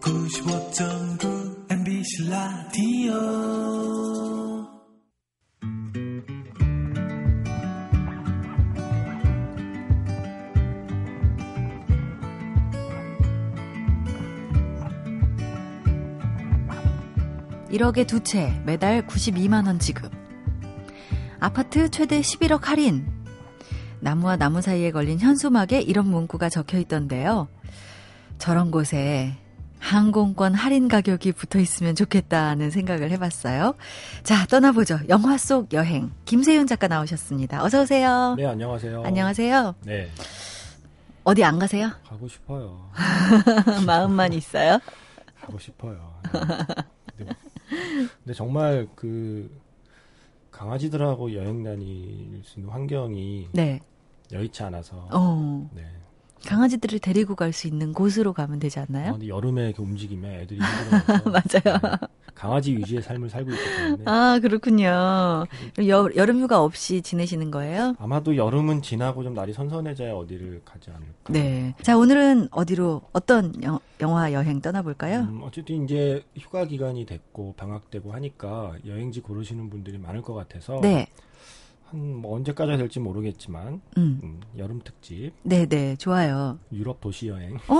[0.00, 3.14] 95.9 MBC 라디오
[17.70, 20.10] 일억에 두 채, 매달 92만 원 지급.
[21.38, 23.06] 아파트 최대 11억 할인.
[24.00, 27.48] 나무와 나무 사이에 걸린 현수막에 이런 문구가 적혀 있던데요.
[28.38, 29.36] 저런 곳에
[29.78, 33.74] 항공권 할인 가격이 붙어 있으면 좋겠다는 생각을 해봤어요.
[34.24, 34.98] 자, 떠나보죠.
[35.08, 36.10] 영화 속 여행.
[36.24, 37.62] 김세윤 작가 나오셨습니다.
[37.64, 38.34] 어서오세요.
[38.36, 39.04] 네, 안녕하세요.
[39.04, 39.74] 안녕하세요.
[39.84, 40.10] 네,
[41.24, 41.90] 어디 안 가세요?
[42.08, 42.90] 가고 싶어요.
[43.86, 44.80] 마음만 있어요?
[45.40, 46.20] 가고 싶어요.
[47.16, 47.26] 네.
[47.70, 49.50] 근데, 정말 그
[50.50, 53.80] 강아지들하고 여행 다닐 수 있는 환경이 네.
[54.32, 55.08] 여의치 않아서.
[55.12, 55.84] 어, 네.
[56.46, 59.12] 강아지들을 데리고 갈 수 있는 곳으로 가면 되지 아, 않나요?
[59.12, 61.80] 근데 여름에 이렇게 움직이면 애들이 힘들어서 맞아요.
[61.82, 62.08] 네,
[62.40, 64.86] 강아지 위주의 삶을 살고 있기 때문에 아, 그렇군요.
[64.86, 67.94] 여, 여름 휴가 없이 지내시는 거예요?
[67.98, 71.30] 아마도 여름은 지나고 좀 날이 선선해져야 어디를 가지 않을까.
[71.34, 71.74] 네.
[71.82, 75.18] 자, 오늘은 어디로, 어떤 영, 영화 여행 떠나볼까요?
[75.18, 81.08] 음, 어쨌든 이제 휴가 기간이 됐고 방학되고 하니까 여행지 고르시는 분들이 많을 것 같아서 네.
[81.90, 84.20] 한뭐 언제까지 될지 모르겠지만 음.
[84.22, 86.58] 음, 여름 특집 네네, 좋아요.
[86.72, 87.74] 유럽 도시 여행을 어,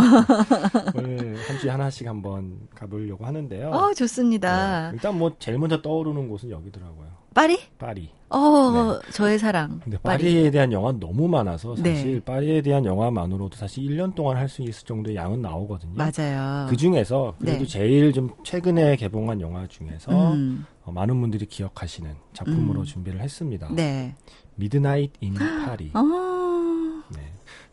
[0.94, 3.70] 한 주에 하나씩 한번 가보려고 하는데요.
[3.70, 4.90] 어, 좋습니다.
[4.90, 7.03] 네, 일단 뭐 제일 먼저 떠오르는 곳은 여기더라고요.
[7.34, 7.58] 파리?
[7.78, 8.10] 파리.
[8.30, 9.80] 어, 저의 사랑.
[9.84, 10.18] 근데 파리.
[10.24, 12.20] 파리에 대한 영화 너무 많아서 사실 네.
[12.24, 15.94] 파리에 대한 영화만으로도 사실 1년 동안 할 수 있을 정도의 양은 나오거든요.
[15.94, 16.66] 맞아요.
[16.68, 17.66] 그 중에서 그래도 네.
[17.66, 22.84] 제일 좀 최근에 개봉한 영화 중에서 음, 어, 많은 분들이 기억하시는 작품으로 음.
[22.84, 23.68] 준비를 했습니다.
[23.72, 24.14] 네.
[24.56, 25.90] 미드나잇 인 파리.
[25.94, 26.33] 어, 네.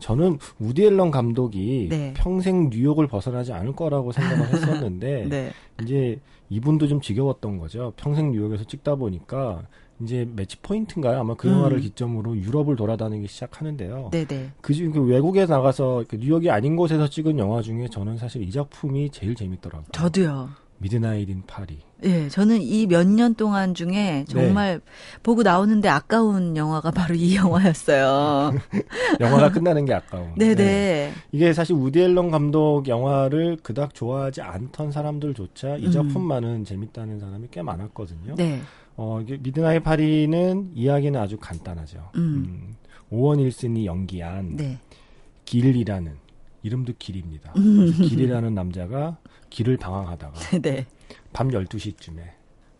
[0.01, 2.13] 저는 우디 앨런 감독이 네.
[2.17, 5.51] 평생 뉴욕을 벗어나지 않을 거라고 생각을 했었는데 네.
[5.81, 7.93] 이제 이분도 좀 지겨웠던 거죠.
[7.95, 9.63] 평생 뉴욕에서 찍다 보니까
[10.01, 11.19] 이제 매치 포인트인가요?
[11.19, 11.53] 아마 그 음.
[11.53, 14.09] 영화를 기점으로 유럽을 돌아다니기 시작하는데요.
[14.11, 14.49] 네네.
[14.59, 18.51] 그 중 그 외국에 나가서 그 뉴욕이 아닌 곳에서 찍은 영화 중에 저는 사실 이
[18.51, 19.85] 작품이 제일 재밌더라고요.
[19.93, 20.49] 저도요.
[20.81, 21.79] 미드나잇 인 파리.
[22.03, 24.81] 예, 저는 이 몇 년 동안 중에 정말
[25.21, 28.51] 보고 나오는데 아까운 영화가 바로 이 영화였어요.
[29.21, 30.33] 영화가 끝나는 게 아까운.
[30.35, 30.55] 네네.
[30.55, 31.13] 네.
[31.31, 35.91] 이게 사실 우디 앨런 감독 영화를 그닥 좋아하지 않던 사람들조차 이 음.
[35.91, 38.33] 작품만은 재밌다는 사람이 꽤 많았거든요.
[38.35, 38.61] 네.
[38.97, 42.09] 어, 이게 미드나잇 파리는 이야기는 아주 간단하죠.
[42.15, 42.19] 음.
[42.19, 42.75] 음,
[43.11, 44.79] 오언 윌슨이 연기한 네.
[45.45, 46.15] 길이라는
[46.63, 47.53] 이름도 길입니다.
[47.57, 47.91] 음.
[47.91, 49.17] 길이라는 남자가
[49.51, 50.33] 길을 방황하다가
[50.63, 50.87] 네.
[51.33, 52.21] 밤 12시쯤에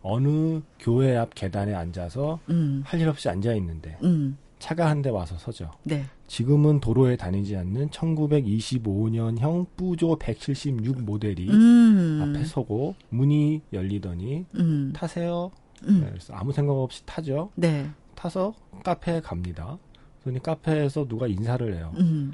[0.02, 2.82] 어느 교회 앞 계단에 앉아서 음.
[2.84, 4.36] 할일 없이 앉아 있는데 음.
[4.58, 5.70] 차가 한 대 와서 서죠.
[5.84, 6.04] 네.
[6.28, 12.20] 지금은 도로에 다니지 않는 1925년형 푸조 176 모델이 음.
[12.36, 14.92] 앞에 서고 문이 열리더니 음.
[14.94, 15.50] 타세요.
[15.84, 16.00] 음.
[16.00, 17.50] 네, 그래서 아무 생각 없이 타죠.
[17.56, 17.88] 네.
[18.14, 18.54] 타서
[18.84, 19.78] 카페에 갑니다.
[20.22, 21.92] 그러니 카페에서 누가 인사를 해요.
[21.98, 22.32] 음.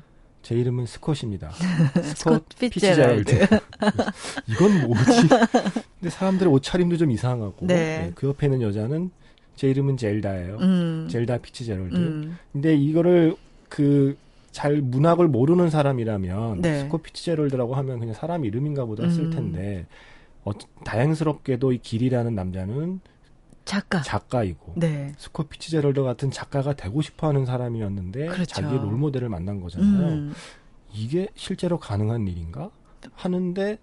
[0.49, 1.51] 제 이름은 스콧입니다.
[2.17, 3.33] 스콧 피츠제럴드.
[4.49, 5.29] 이건 뭐지?
[6.01, 8.13] 근데 사람들의 옷차림도 좀 이상하고 네.
[8.15, 9.11] 그 옆에 있는 여자는
[9.57, 10.57] 제 이름은 젤다예요.
[10.57, 11.09] 음.
[11.11, 11.95] 젤다 피츠제럴드.
[11.97, 12.39] 음.
[12.53, 13.37] 근데 이거를
[13.69, 14.17] 그
[14.59, 16.81] 잘 문학을 모르는 사람이라면 네.
[16.81, 19.31] 스콧 피츠제럴드라고 하면 그냥 사람 이름인가 보다 했을 음.
[19.31, 19.87] 텐데
[20.45, 20.51] 어,
[20.85, 23.01] 다행스럽게도 이 길이라는 남자는
[23.69, 24.01] 작가.
[24.01, 25.13] 작가이고 네.
[25.19, 28.47] 스콧 피츠제럴드 같은 작가가 되고 싶어하는 사람이었는데 그렇죠.
[28.47, 30.09] 자기의 롤모델을 만난 거잖아요.
[30.09, 30.33] 음.
[30.95, 32.71] 이게 실제로 가능한 일인가
[33.15, 33.79] 하는데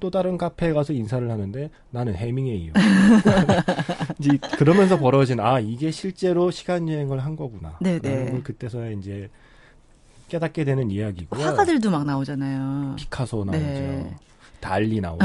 [0.00, 2.72] 또 다른 카페에 가서 인사를 하는데 나는 해밍웨이요.
[4.18, 7.76] 이제 그러면서 벌어진 아 이게 실제로 시간 여행을 한 거구나.
[7.82, 7.98] 네네.
[8.08, 9.28] 라는 걸 그때서야 이제
[10.28, 11.44] 깨닫게 되는 이야기고요.
[11.44, 12.94] 화가들도 막 나오잖아요.
[12.96, 13.58] 피카소 나오죠.
[13.58, 14.16] 네.
[14.60, 15.24] 달리 나오죠.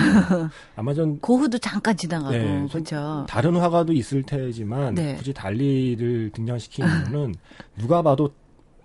[0.75, 3.25] 아마 전 고흐도 잠깐 지나가고 네, 그렇죠.
[3.27, 5.15] 다른 화가도 있을 테지만 네.
[5.15, 7.35] 굳이 달리를 등장시킨 이유는
[7.77, 8.29] 누가 봐도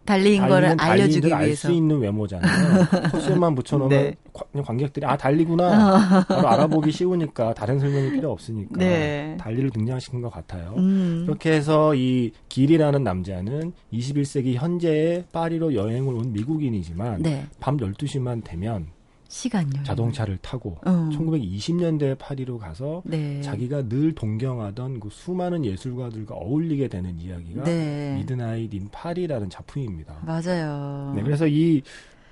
[0.05, 1.37] 달리인 거를 알려주기 위해서.
[1.37, 2.87] 알 수 있는 외모잖아요.
[3.13, 4.15] 코스만 붙여놓으면
[4.55, 4.63] 네.
[4.65, 9.37] 관객들이 아 달리구나 바로 알아보기 쉬우니까 다른 설명이 필요 없으니까 네.
[9.39, 10.73] 달리를 등장시킨 것 같아요.
[10.79, 11.25] 음.
[11.27, 17.45] 그렇게 해서 이 길이라는 남자는 21세기 현재의 파리로 여행을 온 미국인이지만 네.
[17.61, 18.87] 밤 12시만 되면
[19.29, 19.83] 시간요.
[19.85, 21.11] 자동차를 타고 어.
[21.12, 23.41] 1920년대 파리로 가서 네.
[23.43, 28.17] 자기가 늘 동경하던 그 수많은 예술가들과 어울리게 되는 이야기가 네.
[28.17, 30.23] 미드나잇 인 파리라는 작품입니다.
[30.25, 31.12] 맞아요.
[31.14, 31.83] 네, 그래서 이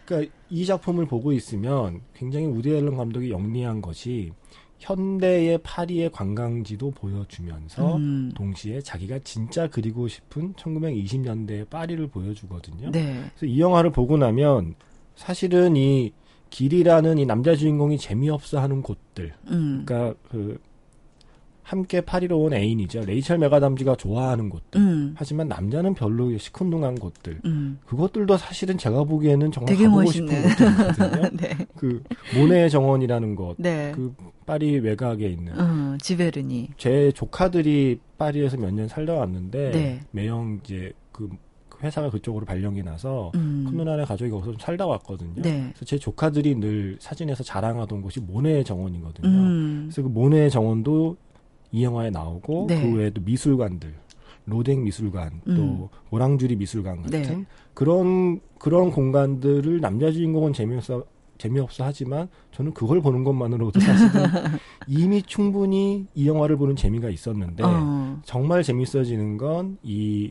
[0.06, 4.32] 그러니까 이 작품을 보고 있으면 굉장히 우디 앨런 감독이 영리한 것이
[4.78, 8.32] 현대의 파리의 관광지도 보여주면서 음.
[8.34, 12.90] 동시에 자기가 진짜 그리고 싶은 1920년대의 파리를 보여주거든요.
[12.90, 13.24] 네.
[13.36, 14.74] 그래서 이 영화를 보고 나면
[15.14, 16.12] 사실은 이
[16.50, 19.82] 길이라는 이 남자 주인공이 재미없어 하는 곳들, 음.
[19.86, 20.58] 그러니까 그
[21.62, 23.00] 함께 파리로 온 애인이죠.
[23.06, 24.80] 레이첼 메가담지가 좋아하는 곳들.
[24.80, 25.14] 음.
[25.18, 27.40] 하지만 남자는 별로 시큰둥한 곳들.
[27.44, 27.80] 음.
[27.86, 30.48] 그것들도 사실은 제가 보기에는 정말 되게 가보고 멋있네.
[30.48, 31.30] 싶은 곳들이거든요.
[31.36, 31.66] 네.
[31.74, 32.02] 그
[32.36, 33.90] 모네 정원이라는 곳, 네.
[33.96, 34.14] 그
[34.46, 36.70] 파리 외곽에 있는 어, 지베르니.
[36.78, 40.00] 제 조카들이 파리에서 몇 년 살다 왔는데 네.
[40.12, 41.28] 매형 이제 그
[41.86, 43.64] 회사가 그쪽으로 발령이 나서 음.
[43.68, 45.42] 큰 누나네 가족이 거기서 좀 살다 왔거든요.
[45.42, 45.70] 네.
[45.72, 49.28] 그래서 제 조카들이 늘 사진에서 자랑하던 곳이 모네 정원이거든요.
[49.28, 49.82] 음.
[49.86, 51.16] 그래서 그 모네 정원도
[51.72, 52.80] 이 영화에 나오고 네.
[52.80, 53.94] 그 외에도 미술관들
[54.46, 55.56] 로댕 미술관 음.
[55.56, 57.44] 또 오랑주리 미술관 같은 네.
[57.74, 61.04] 그런 그런 공간들을 남자 주인공은 재미없어
[61.38, 64.22] 재미없어 하지만 저는 그걸 보는 것만으로도 사실은
[64.88, 68.20] 이미 충분히 이 영화를 보는 재미가 있었는데 어.
[68.24, 70.30] 정말 재밌어지는 건 이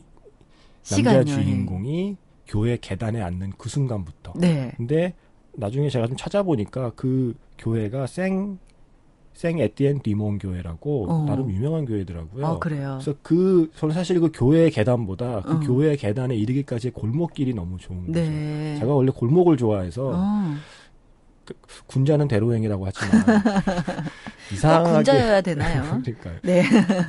[0.94, 1.24] 남자.
[1.24, 4.72] 주인공이 교회 계단에 앉는 그 순간부터 네.
[4.76, 5.14] 근데
[5.54, 8.58] 나중에 제가 좀 찾아보니까 그 교회가 생,
[9.32, 11.24] 생 에티엔 디몬 교회라고 어.
[11.24, 12.46] 나름 유명한 교회더라고요.
[12.46, 12.98] 아, 그래요.
[13.00, 15.60] 그래서 그, 저는 사실 그 교회 계단보다 그 어.
[15.60, 18.20] 교회 계단에 이르기까지의 골목길이 너무 좋은 거죠.
[18.20, 18.76] 네.
[18.78, 20.54] 제가 원래 골목을 좋아해서 어.
[21.86, 23.24] 군자는 대로행이라고 하지만
[24.46, 25.82] 꼭 이상하게 군자여야 되나요?
[26.02, 26.38] 그러니까요.
[26.42, 26.64] 네.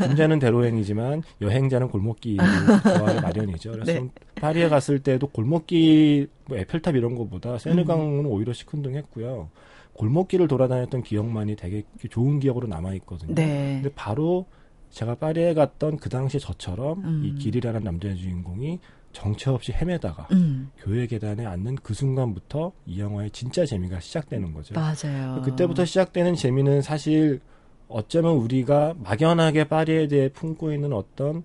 [0.05, 2.45] 군자는 대로행이지만 여행자는 골목길을
[2.83, 3.71] 좋아하기 마련이죠.
[3.71, 4.09] 그래서 네.
[4.35, 8.25] 파리에 갔을 때도 골목길, 뭐 에펠탑 이런 것보다 세느강은 음.
[8.27, 9.49] 오히려 시큰둥했고요.
[9.93, 13.33] 골목길을 돌아다녔던 기억만이 되게 좋은 기억으로 남아 있거든요.
[13.33, 13.79] 네.
[13.81, 14.45] 근데 바로
[14.89, 17.21] 제가 파리에 갔던 그 당시 저처럼 음.
[17.25, 18.79] 이 길이라는 남자의 주인공이
[19.11, 20.71] 정처 없이 헤매다가 음.
[20.77, 24.75] 교회 계단에 앉는 그 순간부터 이 영화의 진짜 재미가 시작되는 거죠.
[24.75, 25.41] 맞아요.
[25.43, 27.41] 그때부터 시작되는 재미는 사실
[27.87, 31.43] 어쩌면 우리가 막연하게 파리에 대해 품고 있는 어떤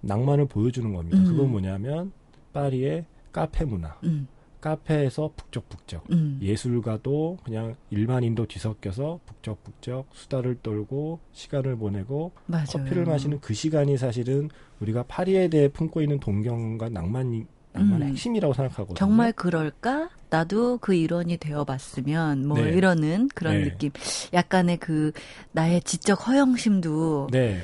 [0.00, 1.18] 낭만을 보여주는 겁니다.
[1.18, 1.24] 음.
[1.24, 2.12] 그건 뭐냐면
[2.52, 3.96] 파리의 카페 문화.
[4.04, 4.26] 음.
[4.60, 6.04] 카페에서 북적북적.
[6.12, 6.38] 음.
[6.42, 12.66] 예술가도 그냥 일반인도 뒤섞여서 북적북적 수다를 떨고 시간을 보내고 맞아요.
[12.66, 18.12] 커피를 마시는 그 시간이 사실은 우리가 파리에 대해 품고 있는 동경과 낭만이 낭만의 음.
[18.12, 18.94] 핵심이라고 생각하거든요.
[18.96, 20.10] 정말 그럴까?
[20.28, 22.70] 나도 그 일원이 되어봤으면 뭐 네.
[22.70, 23.64] 이러는 그런 네.
[23.70, 23.90] 느낌.
[24.32, 25.12] 약간의 그
[25.52, 27.60] 나의 지적 허영심도 네.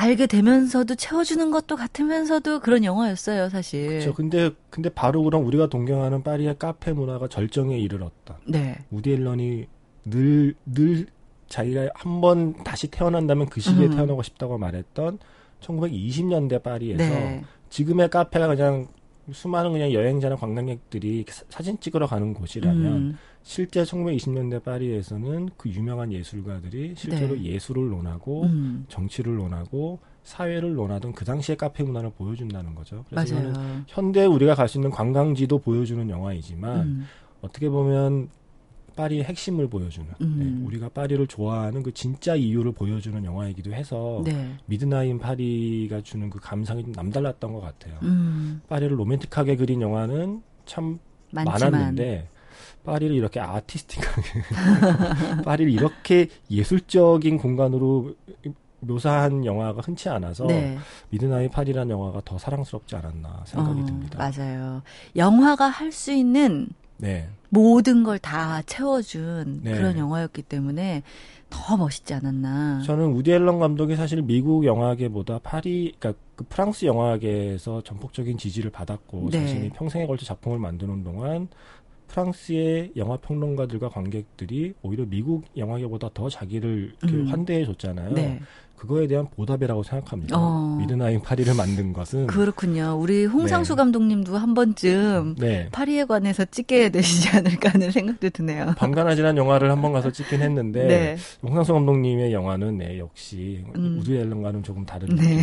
[0.00, 3.88] 알게 되면서도 채워주는 것도 같으면서도 그런 영화였어요, 사실.
[3.88, 4.14] 그렇죠.
[4.14, 8.38] 근데 근데 바로 그럼 우리가 동경하는 파리의 카페 문화가 절정에 이르렀다.
[8.46, 8.78] 네.
[8.90, 9.66] 우디 앨런이
[10.04, 11.06] 늘 늘
[11.48, 13.90] 자기가 한 번 다시 태어난다면 그 시기에 음.
[13.96, 15.18] 태어나고 싶다고 말했던
[15.62, 17.42] 1920년대 파리에서 네.
[17.70, 18.86] 지금의 카페가 그냥
[19.32, 26.12] 수많은 그냥 여행자나 관광객들이 사- 사진 찍으러 가는 곳이라면 음, 실제 1920년대 파리에서는 그 유명한
[26.12, 27.44] 예술가들이 실제로 네.
[27.44, 33.06] 예술을 논하고 음, 정치를 논하고 사회를 논하던 그 당시의 카페 문화를 보여준다는 거죠.
[33.08, 33.48] 그래서 맞아요.
[33.48, 37.06] 이거는 현대 우리가 갈 수 있는 관광지도 보여주는 영화이지만 음,
[37.40, 38.28] 어떻게 보면
[38.96, 40.36] 파리의 핵심을 보여주는 음.
[40.38, 44.56] 네, 우리가 파리를 좋아하는 그 진짜 이유를 보여주는 영화이기도 해서 네.
[44.66, 47.98] 미드나잇 파리가 주는 그 감상이 좀 남달랐던 것 같아요.
[48.02, 50.98] 음, 파리를 로맨틱하게 그린 영화는 참
[51.32, 51.70] 많지만.
[51.72, 52.28] 많았는데
[52.84, 54.22] 파리를 이렇게 artistic하게
[55.44, 58.14] 파리를 이렇게 예술적인 공간으로
[58.80, 60.78] 묘사한 영화가 흔치 않아서 네.
[61.10, 64.18] Midnight 파리라는 영화가 더 사랑스럽지 않았나 생각이 어, 듭니다.
[64.18, 64.82] 맞아요.
[65.16, 66.68] 영화가 할 수 있는
[66.98, 67.28] 네.
[67.48, 69.72] 모든 걸 다 채워준 네.
[69.72, 71.02] 그런 영화였기 때문에
[71.50, 72.82] 더 멋있지 않았나.
[72.84, 79.30] 저는 우디 앨런 감독이 사실 미국 영화계보다 파리, 그러니까 그 프랑스 영화계에서 전폭적인 지지를 받았고
[79.32, 79.40] 네.
[79.40, 81.48] 자신이 평생에 걸쳐 작품을 만드는 동안
[82.08, 87.26] 프랑스의 영화 평론가들과 관객들이 오히려 미국 영화계보다 더 자기를 음.
[87.28, 88.14] 환대해 줬잖아요.
[88.14, 88.40] 네.
[88.78, 90.36] 그거에 대한 보답이라고 생각합니다.
[90.38, 90.76] 어.
[90.80, 92.96] Midnight 파리를 만든 것은 그렇군요.
[93.00, 93.76] 우리 홍상수 네.
[93.78, 95.68] 감독님도 한 번쯤 네.
[95.72, 98.74] 파리에 관해서 찍게 되시지 않을까 하는 생각도 드네요.
[98.78, 101.16] 밤과 낮이란 영화를 한 번 가서 찍긴 했는데 네.
[101.42, 103.98] 홍상수 감독님의 영화는 네, 역시 음.
[104.00, 105.40] 우디 앨런과는 조금 다른 네.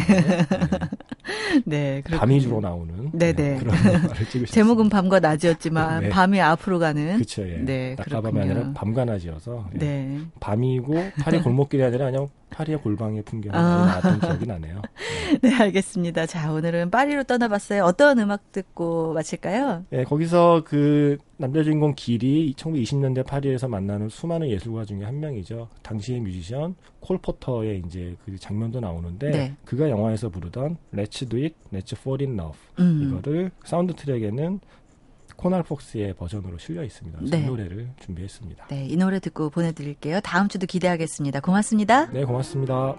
[1.66, 2.20] 네, 그렇군요.
[2.20, 3.58] 밤이 주로 나오는 네네.
[3.60, 4.52] 그런 영화를 찍으셨습니다.
[4.54, 6.10] 제목은 밤과 낮이었지만 네.
[6.10, 7.18] 밤이 앞으로 가는.
[7.18, 7.58] 그쵸, 예.
[7.58, 8.54] 네, 낮과 밤이 그렇군요.
[8.60, 9.78] 아니라 밤과 낮이어서 예.
[9.78, 10.20] 네.
[10.40, 13.86] 밤이고 파리 골목길이 아니라 그냥 파리의 골방의 풍경이 아.
[13.86, 14.82] 나왔던 기억이 나네요.
[15.42, 16.26] 네, 알겠습니다.
[16.26, 17.84] 자, 오늘은 파리로 떠나봤어요.
[17.84, 19.86] 어떤 음악 듣고 마칠까요?
[19.92, 25.68] 예, 거기서 그 남자 주인공 길이 1920년대 파리에서 만나는 수많은 예술가 중에 한 명이죠.
[25.82, 29.54] 당시의 뮤지션 콜 포터의 이제 그 장면도 나오는데 네.
[29.66, 33.10] 그가 영화에서 부르던 Let's Do It, Let's Fall in Love 음.
[33.10, 34.62] 이거를 사운드 트랙에는
[35.36, 37.20] 코날 폭스의 버전으로 실려 있습니다.
[37.22, 37.42] 네.
[37.42, 38.68] 이 노래를 준비했습니다.
[38.68, 40.20] 네, 이 노래 듣고 보내드릴게요.
[40.22, 41.40] 다음 주도 기대하겠습니다.
[41.42, 42.12] 고맙습니다.
[42.12, 42.96] 네, 고맙습니다.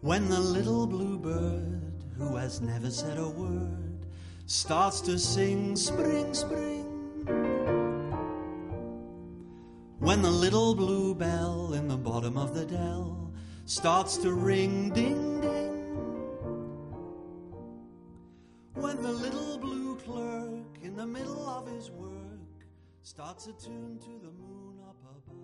[0.00, 4.06] When the little bluebird, who has never said a word,
[4.46, 6.86] starts to sing spring, spring.
[10.00, 13.32] When the little blue bell in the bottom of the dell
[13.66, 15.67] starts to ring ding ding.
[18.80, 22.64] When the little blue clerk in the middle of his work
[23.02, 25.34] starts a tune to the moon up above.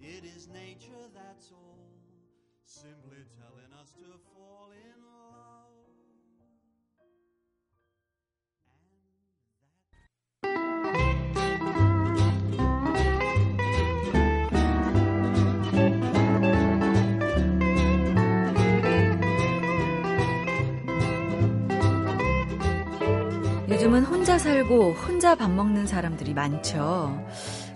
[0.00, 1.90] It is nature, that's all,
[2.64, 5.05] simply telling us to fall in love.
[23.86, 27.24] 요즘은 혼자 살고 혼자 밥 먹는 사람들이 많죠.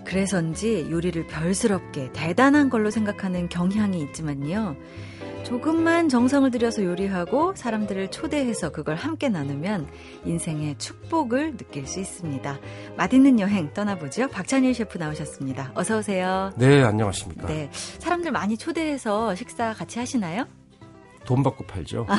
[0.03, 4.75] 그래서인지 요리를 별스럽게 대단한 걸로 생각하는 경향이 있지만요.
[5.43, 9.87] 조금만 정성을 들여서 요리하고 사람들을 초대해서 그걸 함께 나누면
[10.25, 12.59] 인생의 축복을 느낄 수 있습니다.
[12.97, 14.27] 맛있는 여행 떠나보죠.
[14.27, 15.71] 박찬일 셰프 나오셨습니다.
[15.75, 16.51] 어서 오세요.
[16.57, 17.47] 네, 안녕하십니까.
[17.47, 17.69] 네.
[17.71, 20.45] 사람들 많이 초대해서 식사 같이 하시나요?
[21.23, 22.05] 돈 받고 팔죠.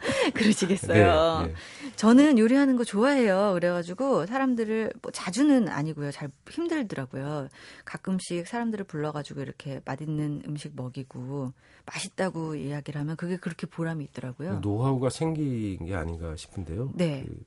[0.33, 1.41] 그러시겠어요.
[1.41, 1.53] 네, 네.
[1.95, 3.53] 저는 요리하는 거 좋아해요.
[3.53, 6.11] 그래가지고 사람들을 뭐 자주는 아니고요.
[6.11, 7.47] 잘 힘들더라고요.
[7.85, 11.53] 가끔씩 사람들을 불러가지고 이렇게 맛있는 음식 먹이고
[11.85, 14.59] 맛있다고 이야기를 하면 그게 그렇게 보람이 있더라고요.
[14.59, 16.91] 노하우가 생긴 게 아닌가 싶은데요.
[16.95, 17.25] 네.
[17.25, 17.43] 그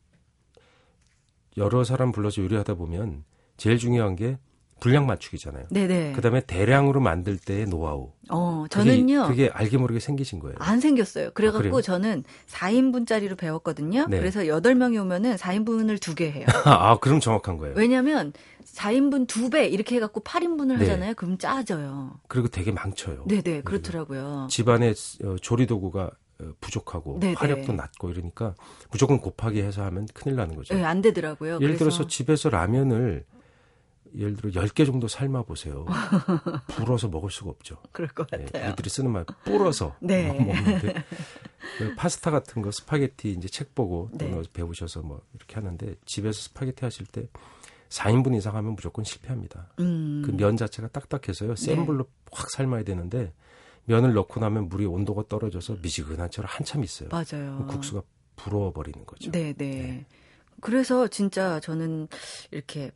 [1.57, 3.25] 여러 사람 불러서 요리하다 보면
[3.57, 4.39] 제일 중요한 게
[4.85, 5.65] 분량 맞추기잖아요.
[5.71, 6.13] 네네.
[6.13, 8.13] 그다음에 대량으로 만들 때의 노하우.
[8.29, 9.29] 어, 그게- 저는요.
[9.29, 10.57] 그게, 알게 모르게 생기신 거예요.
[10.59, 11.31] 안 생겼어요.
[11.33, 11.81] 그래갖고 그래요?
[11.81, 14.07] 저는 4인분짜리로 배웠거든요.
[14.11, 14.19] 네.
[14.19, 16.45] 그래서 8명이 오면은 4인분을 두 개 해요.
[16.67, 17.75] 아, 그럼 정확한 거예요.
[17.79, 18.35] 왜냐면
[18.67, 20.85] 4인분 두 배 이렇게 해갖고 8인분을 네.
[20.85, 21.15] 하잖아요.
[21.15, 22.21] 그럼 짜져요.
[22.29, 23.25] 그리고 되게 망쳐요.
[23.27, 24.49] 네네, 그렇더라고요.
[24.51, 24.93] 집안에
[25.25, 26.11] 어, 조리 도구가
[26.41, 27.35] 어, 부족하고 네네.
[27.39, 28.55] 화력도 낮고 이러니까
[28.91, 30.75] 무조건 곱하기 해서 하면 큰일 나는 거죠.
[30.75, 31.55] 네, 안 되더라고요.
[31.55, 33.25] 예를 그래서- 들어서 집에서 라면을
[34.17, 35.85] 예를 들어 10개 정도 삶아 보세요.
[36.69, 37.79] 불어서 먹을 수가 없죠.
[37.93, 38.67] 그럴 것 예, 같아요.
[38.69, 40.33] 우리들이 쓰는 말 불어서 네.
[40.33, 40.95] 먹는데
[41.79, 44.31] 그 파스타 같은 거 스파게티 이제 책 보고 네.
[44.53, 47.29] 배우셔서 뭐 이렇게 하는데 집에서 스파게티 하실 때
[47.89, 49.69] 4인분 이상 하면 무조건 실패합니다.
[49.81, 50.23] 음.
[50.25, 51.57] 그 면 자체가 딱딱해서요.
[51.57, 51.87] 센 네.
[51.87, 53.33] 불로 확 삶아야 되는데
[53.85, 57.09] 면을 넣고 나면 물이 온도가 떨어져서 미지근한 채로 한참 있어요.
[57.11, 57.59] 맞아요.
[57.59, 58.03] 그 국수가
[58.37, 59.31] 불어버리는 거죠.
[59.31, 60.07] 네, 네.
[60.61, 62.09] 그래서 진짜 저는
[62.51, 62.91] 이렇게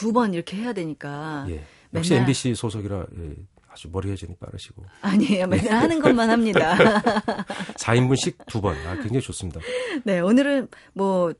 [0.00, 1.62] 두 번 이렇게 해야 되니까 예.
[1.94, 3.34] 역시 맨날- MBC 소속이라 예,
[3.68, 5.46] 아주 머리 회전이 빠르시고 아니에요.
[5.46, 6.74] 맨날 하는 것만 합니다.
[7.76, 8.74] 4인분씩 두 번.
[8.86, 9.60] 아, 굉장히 좋습니다.
[10.04, 11.32] 네, 오늘은 뭐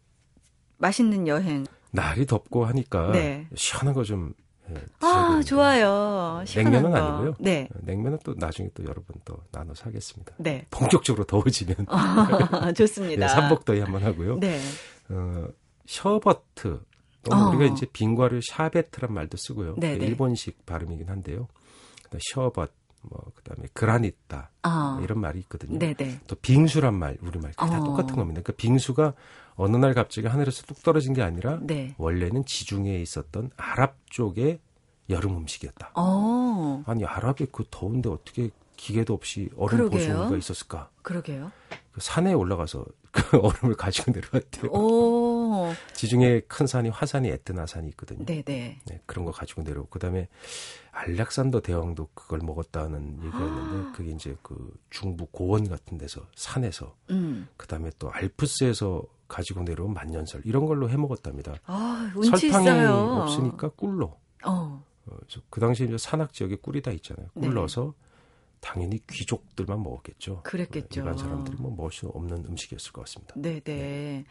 [0.78, 1.64] 맛있는 여행.
[1.92, 3.48] 날이 덥고 하니까 네.
[3.56, 4.32] 시원한 거 좀
[4.70, 6.44] 예, 아, 좋아요.
[6.54, 6.96] 냉면은 거.
[6.96, 7.34] 아니고요.
[7.40, 7.68] 네.
[7.80, 10.32] 냉면은 또 나중에 또 여러분 또 나눠서 하겠습니다.
[10.38, 10.66] 네.
[10.70, 13.26] 본격적으로 더워지면 아, 좋습니다.
[13.26, 14.38] 네, 삼복더위 한번 하고요.
[14.38, 14.60] 네.
[15.08, 15.48] 어,
[15.86, 16.80] 셔버트
[17.22, 17.48] 또는 어.
[17.50, 19.74] 우리가 이제 빙과를 샤베트란 말도 쓰고요.
[19.78, 20.06] 네, 네.
[20.06, 21.48] 일본식 발음이긴 한데요.
[22.04, 25.00] 그다음에 셔벗, 뭐 그다음에 그라니타 아.
[25.02, 25.78] 이런 말이 있거든요.
[25.78, 26.20] 네, 네.
[26.26, 27.84] 또 빙수란 말 우리말 다 어.
[27.84, 28.40] 똑같은 겁니다.
[28.42, 29.14] 그러니까 빙수가
[29.56, 31.94] 어느 날 갑자기 하늘에서 뚝 떨어진 게 아니라 네.
[31.98, 34.60] 원래는 지중해에 있었던 아랍 쪽의
[35.10, 35.92] 여름 음식이었다.
[35.94, 39.90] 어, 아니 아랍에 그 더운데 어떻게 기계도 없이 얼음.
[39.90, 40.88] 보송이가 있었을까?
[41.02, 41.52] 그러게요.
[41.92, 44.70] 그 산에 올라가서 그 얼음을 가지고 내려왔대요.
[44.70, 45.19] 오,
[45.94, 48.24] 지중해 큰 산이 화산이 에트나 산이 있거든요.
[48.24, 48.78] 네, 네.
[48.86, 50.28] 네, 그런 거 가지고 내려오고 그다음에
[50.92, 53.46] 알렉산더 대왕도 그걸 먹었다는 얘기가 아.
[53.46, 57.48] 있는데 그게 이제 그 중부 고원 같은 데서 산에서 음.
[57.56, 61.54] 그다음에 또 알프스에서 가지고 내려온 만년설 이런 걸로 해 먹었답니다.
[61.64, 63.22] 아, 설탕이 있어요.
[63.22, 64.18] 없으니까 꿀로.
[64.44, 67.28] 어, 어, 저그 당시에 이제 산악 지역에 꿀이 다 있잖아요.
[67.34, 67.54] 꿀 네.
[67.54, 67.94] 넣어서
[68.60, 70.42] 당연히 귀족들만 먹었겠죠.
[70.42, 71.00] 그랬겠죠.
[71.00, 73.34] 어, 일반 사람들이 뭐수 없는 음식이었을 것 같습니다.
[73.36, 74.24] 네, 네.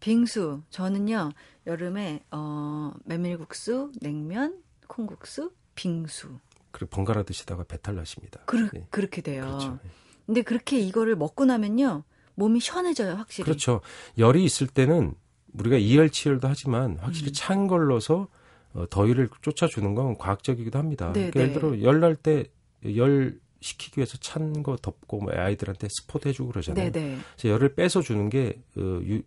[0.00, 0.62] 빙수.
[0.70, 1.32] 저는요,
[1.66, 6.38] 여름에, 어, 메밀국수, 냉면, 콩국수, 빙수.
[6.70, 8.40] 그리고 번갈아 드시다가 배탈 나십니다.
[8.46, 9.44] 그르, 네, 그렇게 돼요.
[9.44, 9.78] 그렇죠.
[10.26, 12.04] 근데 그렇게 이거를 먹고 나면요,
[12.34, 13.44] 몸이 시원해져요, 확실히.
[13.44, 13.80] 그렇죠.
[14.18, 15.14] 열이 있을 때는
[15.52, 17.32] 우리가 이열치열도 하지만 확실히 음.
[17.34, 18.28] 찬걸 넣어서
[18.72, 21.12] 어, 더위를 쫓아주는 건 과학적이기도 합니다.
[21.12, 21.42] 네, 그러니까 네.
[21.42, 22.46] 예를 들어 열 날 때
[22.84, 26.92] 열 식히기 위해서 찬 거 덮고 뭐 아이들한테 스포트 해주고 그러잖아요.
[26.92, 27.18] 네네.
[27.36, 29.22] 그래서 열을 빼서 주는 게 어, 유,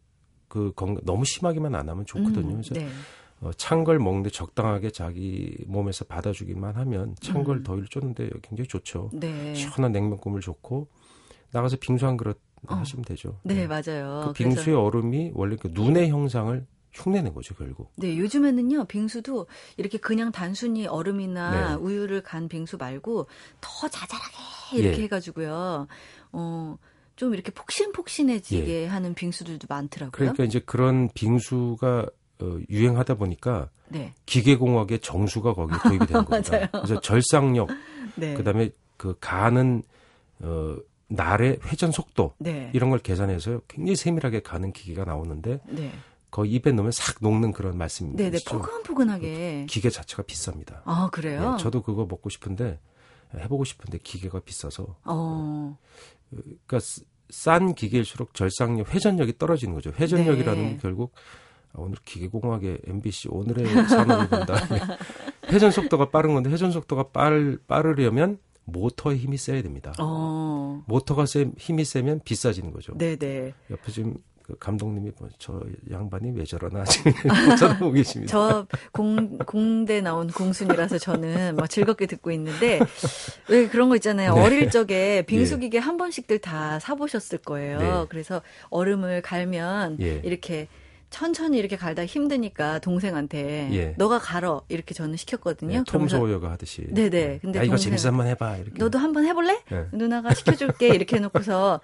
[0.48, 2.56] 그 건강 너무 심하게만 안 하면 좋거든요.
[2.56, 2.88] 음, 그래서 네.
[3.42, 7.64] 어, 찬 걸 먹는데 적당하게 자기 몸에서 받아주기만 하면 찬걸 음.
[7.64, 9.10] 더위를 쫓는데 굉장히 좋죠.
[9.14, 9.56] 네.
[9.56, 10.88] 시원한 냉면 국물 좋고
[11.52, 12.76] 나가서 빙수 한 그릇 어.
[12.76, 13.40] 하시면 되죠.
[13.44, 14.22] 네, 맞아요.
[14.28, 16.66] 그 빙수의 얼음이 원래 그 눈의 형상을
[16.98, 17.92] 흉내낸 거죠 결국.
[17.96, 21.74] 네, 요즘에는요, 빙수도 이렇게 그냥 단순히 얼음이나 네.
[21.76, 23.28] 우유를 간 빙수 말고
[23.62, 25.04] 더 자잘하게 이렇게 예.
[25.04, 25.88] 해가지고요,
[26.32, 26.78] 어,
[27.16, 30.12] 좀 이렇게 폭신폭신해지게 하는 빙수들도 많더라고요.
[30.12, 30.32] 예.
[30.32, 32.06] 그러니까 이제 그런 빙수가
[32.40, 34.14] 어, 유행하다 보니까 네.
[34.26, 36.68] 기계공학의 정수가 거기에 도입이 되는 겁니다.
[36.72, 37.70] 그래서 절상력,
[38.16, 38.34] 네.
[38.36, 39.84] 그다음에 그 가는
[40.40, 40.78] 어,
[41.08, 42.70] 날의 회전 속도 네.
[42.74, 45.92] 이런 걸 계산해서 굉장히 세밀하게 가는 기계가 나오는데 네.
[46.30, 48.24] 거의 입에 넣으면 싹 녹는 그런 말씀입니다.
[48.24, 48.38] 네, 네.
[48.48, 49.66] 포근포근하게.
[49.70, 50.82] 기계 자체가 비쌉니다.
[50.86, 51.54] 아, 그래요?
[51.56, 52.80] 네, 저도 그거 먹고 싶은데
[53.36, 55.78] 해보고 싶은데 기계가 비싸서 어,
[56.30, 59.92] 그러니까 쓰- 싼 기계일수록 절상력 회전력이 떨어지는 거죠.
[59.92, 60.70] 회전력이라는 네.
[60.72, 61.14] 건 결국
[61.74, 64.56] 아, 오늘 기계공학의 MBC 오늘의 산업을 본다.
[65.52, 69.94] 회전 속도가 빠른 건데 회전 속도가 빠르, 빠르려면 모터에 힘이 세야 됩니다.
[70.00, 70.84] 어.
[70.88, 72.98] 모터가 세, 힘이 세면 비싸지는 거죠.
[72.98, 73.54] 네네.
[73.72, 74.16] 옆에 지금
[74.48, 77.12] 그 감독님이 뭐, 저 양반이 왜 저러나 지금
[77.60, 78.32] 쳐다보고 계십니다.
[78.32, 82.80] 저 공, 공대 나온 공순이라서 저는 막 즐겁게 듣고 있는데,
[83.50, 84.34] 왜 그런 거 있잖아요.
[84.34, 84.42] 네.
[84.42, 87.80] 어릴 적에 빙수기계 한 번씩들 다 사보셨을 거예요.
[87.80, 88.06] 네.
[88.08, 90.22] 그래서 얼음을 갈면 예.
[90.24, 90.70] 이렇게
[91.10, 93.96] 천천히 이렇게 갈다 힘드니까 동생한테 예.
[93.98, 95.80] 너가 갈어 이렇게 저는 시켰거든요.
[95.80, 96.88] 네, 톰 소여가 하듯이.
[96.90, 97.40] 네네.
[97.42, 98.78] 근데 야 이거 재밌어 한번 해봐 이렇게.
[98.78, 99.62] 너도 한번 해볼래?
[99.70, 99.86] 네.
[99.92, 101.82] 누나가 시켜줄게 이렇게 해놓고서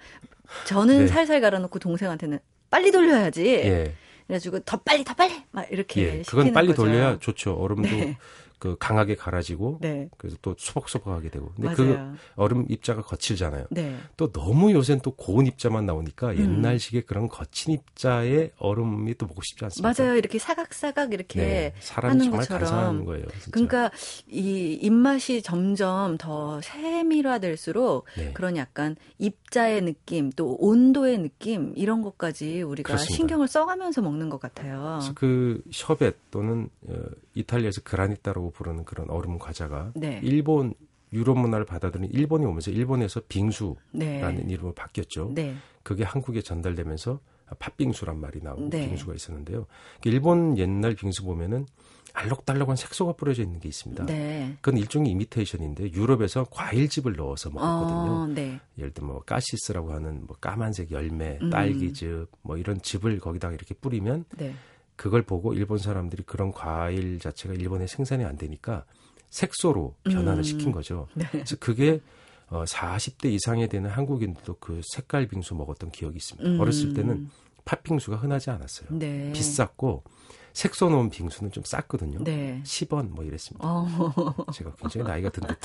[0.66, 1.06] 저는 네.
[1.06, 2.38] 살살 갈아놓고 동생한테는
[2.74, 3.46] 빨리 돌려야지.
[3.46, 3.94] 예,
[4.26, 6.22] 그래가지고 더 빨리 더 빨리 막 이렇게 예.
[6.26, 6.82] 그건 빨리 거죠.
[6.82, 7.54] 돌려야 좋죠.
[7.54, 8.16] 얼음도 네.
[8.64, 10.08] 그 강하게 갈아지고 네.
[10.16, 11.52] 그래서 또 수벅수벅하게 되고.
[11.54, 12.14] 근데 그 맞아요.
[12.36, 13.66] 얼음 입자가 거칠잖아요.
[13.68, 13.94] 네.
[14.16, 16.38] 또 너무 요새는 또 고운 입자만 나오니까 음.
[16.38, 20.02] 옛날식의 그런 거친 입자의 얼음이 또 먹고 싶지 않습니까?
[20.02, 20.16] 맞아요.
[20.16, 23.04] 이렇게 사각사각 이렇게 네, 사람이 하는 정말 것처럼.
[23.04, 23.26] 거예요.
[23.32, 23.50] 진짜.
[23.50, 23.90] 그러니까
[24.28, 28.32] 이 입맛이 점점 더 세밀화될수록 네.
[28.32, 33.14] 그런 약간 입자의 느낌, 또 온도의 느낌 이런 것까지 우리가 그렇습니다.
[33.14, 35.00] 신경을 써가면서 먹는 것 같아요.
[35.00, 36.94] 그래서 그 셔벳 또는 어,
[37.34, 40.20] 이탈리아에서 그라니타라고 부르는 그런 얼음 과자가 네.
[40.22, 40.74] 일본
[41.12, 44.44] 유럽 문화를 받아들인 일본이 오면서 일본에서 빙수라는 네.
[44.48, 45.32] 이름으로 바뀌었죠.
[45.34, 45.54] 네.
[45.82, 47.20] 그게 한국에 전달되면서
[47.58, 48.88] 팥빙수란 말이 나오고 네.
[48.88, 49.66] 빙수가 있었는데요.
[50.04, 51.66] 일본 옛날 빙수 보면은
[52.14, 54.06] 알록달록한 색소가 뿌려져 있는 게 있습니다.
[54.06, 54.56] 네.
[54.60, 58.12] 그건 일종의 이미테이션인데 유럽에서 과일즙을 넣어서 먹었거든요.
[58.12, 58.60] 어, 네.
[58.78, 61.50] 예를 들면 뭐 까시스라고 하는 뭐 까만색 열매, 음.
[61.50, 64.54] 딸기즙 뭐 이런 즙을 거기다가 이렇게 뿌리면 네.
[64.96, 68.84] 그걸 보고 일본 사람들이 그런 과일 자체가 일본에 생산이 안 되니까
[69.30, 70.42] 색소로 변환을 음.
[70.42, 71.08] 시킨 거죠.
[71.14, 71.26] 네.
[71.30, 72.00] 그래서 그게
[72.48, 76.48] 어 40대 이상이 되는 한국인들도 그 색깔 빙수 먹었던 기억이 있습니다.
[76.48, 76.60] 음.
[76.60, 77.28] 어렸을 때는
[77.64, 78.88] 팥빙수가 흔하지 않았어요.
[78.92, 79.32] 네.
[79.32, 80.04] 비쌌고
[80.52, 82.22] 색소 넣은 빙수는 좀 쌌거든요.
[82.22, 82.60] 네.
[82.64, 83.66] 10원 뭐 이랬습니다.
[83.66, 85.58] 어, 제가 굉장히 나이가 든 듯.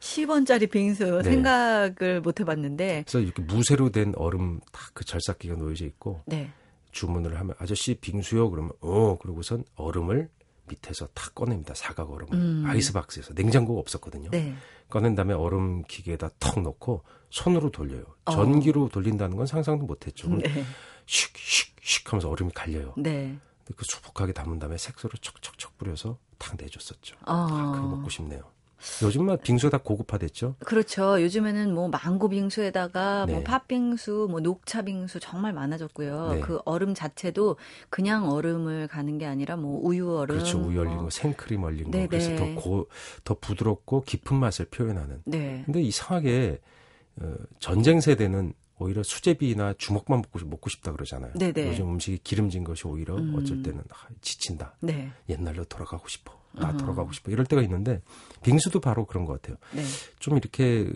[0.00, 1.30] 10원짜리 빙수 네.
[1.30, 6.50] 생각을 못 해봤는데, 그래서 이렇게 무쇠로 된 얼음 딱 그 절삭기가 놓여져 있고 네.
[6.92, 10.30] 주문을 하면 아저씨 빙수요 그러면 어 그러고선 얼음을
[10.68, 12.64] 밑에서 탁 꺼냅니다 사각 얼음을 음.
[12.66, 14.54] 아이스박스에서 냉장고가 없었거든요 네.
[14.88, 18.32] 꺼낸 다음에 얼음 기계에다 턱 넣고 손으로 돌려요 어.
[18.32, 20.64] 전기로 돌린다는 건 상상도 못했죠 네.
[21.06, 23.36] 슉슉슉 하면서 얼음이 갈려요 네.
[23.64, 27.32] 근데 그 수북하게 담은 다음에 색소를 척척척 뿌려서 탁 내줬었죠 어.
[27.32, 28.44] 아, 그거 먹고 싶네요
[29.02, 31.20] 요즘은 빙수가 다 고급화됐죠 그렇죠.
[31.22, 33.44] 요즘에는 뭐 망고 빙수에다가 뭐 네.
[33.44, 36.32] 팥빙수, 뭐 녹차 빙수 정말 많아졌고요.
[36.34, 36.40] 네.
[36.40, 37.56] 그 얼음 자체도
[37.90, 40.36] 그냥 얼음을 가는 게 아니라 뭐 우유 얼음.
[40.36, 41.04] 그렇죠 우유 얼린 뭐.
[41.04, 42.54] 거 생크림 얼린 거 네, 그래서 네.
[42.54, 45.62] 더고더 부드럽고 깊은 맛을 표현하는 네.
[45.64, 46.60] 근데 이상하게
[47.20, 51.34] 어, 전쟁 세대는 오히려 수제비나 주먹만 먹고, 싶- 먹고 싶다 그러잖아요.
[51.34, 51.68] 네네.
[51.68, 53.34] 요즘 음식이 기름진 것이 오히려 음.
[53.38, 54.74] 어쩔 때는 아, 지친다.
[54.80, 55.12] 네.
[55.28, 56.32] 옛날로 돌아가고 싶어.
[56.54, 56.76] 나 음.
[56.76, 57.30] 돌아가고 싶어.
[57.30, 58.02] 이럴 때가 있는데
[58.42, 59.56] 빙수도 바로 그런 것 같아요.
[59.72, 59.82] 네.
[60.18, 60.90] 좀 이렇게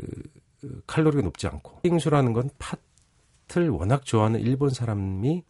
[0.64, 5.44] 어, 칼로리가 높지 않고 빙수라는 건 팥을 워낙 좋아하는 일본 사람이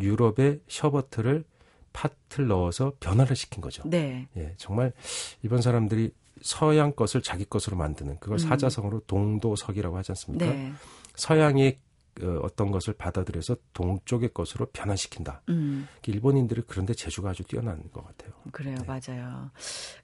[0.00, 1.44] 유럽의 셔버트를
[1.92, 3.82] 팥을 넣어서 변화를 시킨 거죠.
[3.86, 4.28] 네.
[4.36, 4.92] 예, 정말
[5.42, 8.38] 일본 사람들이 서양 것을 자기 것으로 만드는 그걸 음.
[8.38, 10.46] 사자성어로 동도석이라고 하지 않습니까?
[10.46, 10.72] 네.
[11.16, 11.78] 서양의
[12.22, 15.42] 어, 어떤 것을 받아들여서 동쪽의 것으로 변환시킨다.
[15.48, 15.88] 음.
[16.06, 18.32] 일본인들이 그런데 재주가 아주 뛰어난 것 같아요.
[18.52, 18.76] 그래요.
[18.76, 18.84] 네.
[18.86, 19.50] 맞아요.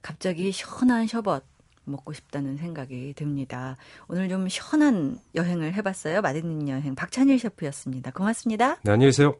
[0.01, 1.43] 갑자기 시원한 셔벗
[1.85, 3.77] 먹고 싶다는 생각이 듭니다.
[4.07, 6.21] 오늘 좀 시원한 여행을 해봤어요.
[6.21, 8.11] 맛있는 여행 박찬일 셰프였습니다.
[8.11, 8.79] 고맙습니다.
[8.83, 9.35] 네, 안녕히 계세요.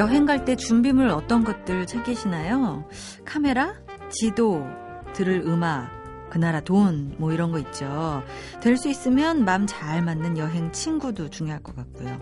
[0.00, 2.88] 여행 갈 때 준비물 어떤 것들 챙기시나요?
[3.26, 3.74] 카메라,
[4.08, 4.66] 지도,
[5.12, 5.90] 들을 음악,
[6.30, 8.22] 그 나라 돈, 뭐 이런 거 있죠.
[8.62, 12.18] 될 수 있으면 마음 잘 맞는 여행 친구도 중요할 것 같고요.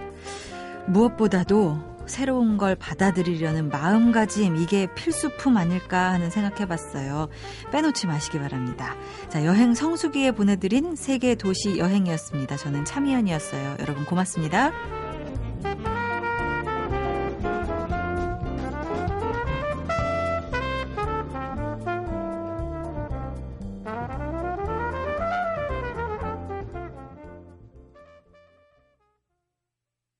[0.88, 7.28] 무엇보다도 새로운 걸 받아들이려는 마음가짐, 이게 필수품 아닐까 하는 생각해 봤어요.
[7.70, 8.96] 빼놓지 마시기 바랍니다.
[9.28, 12.56] 자, 여행 성수기에 보내드린 세계 도시 여행이었습니다.
[12.56, 13.76] 저는 참이연이었어요.
[13.78, 14.72] 여러분 고맙습니다.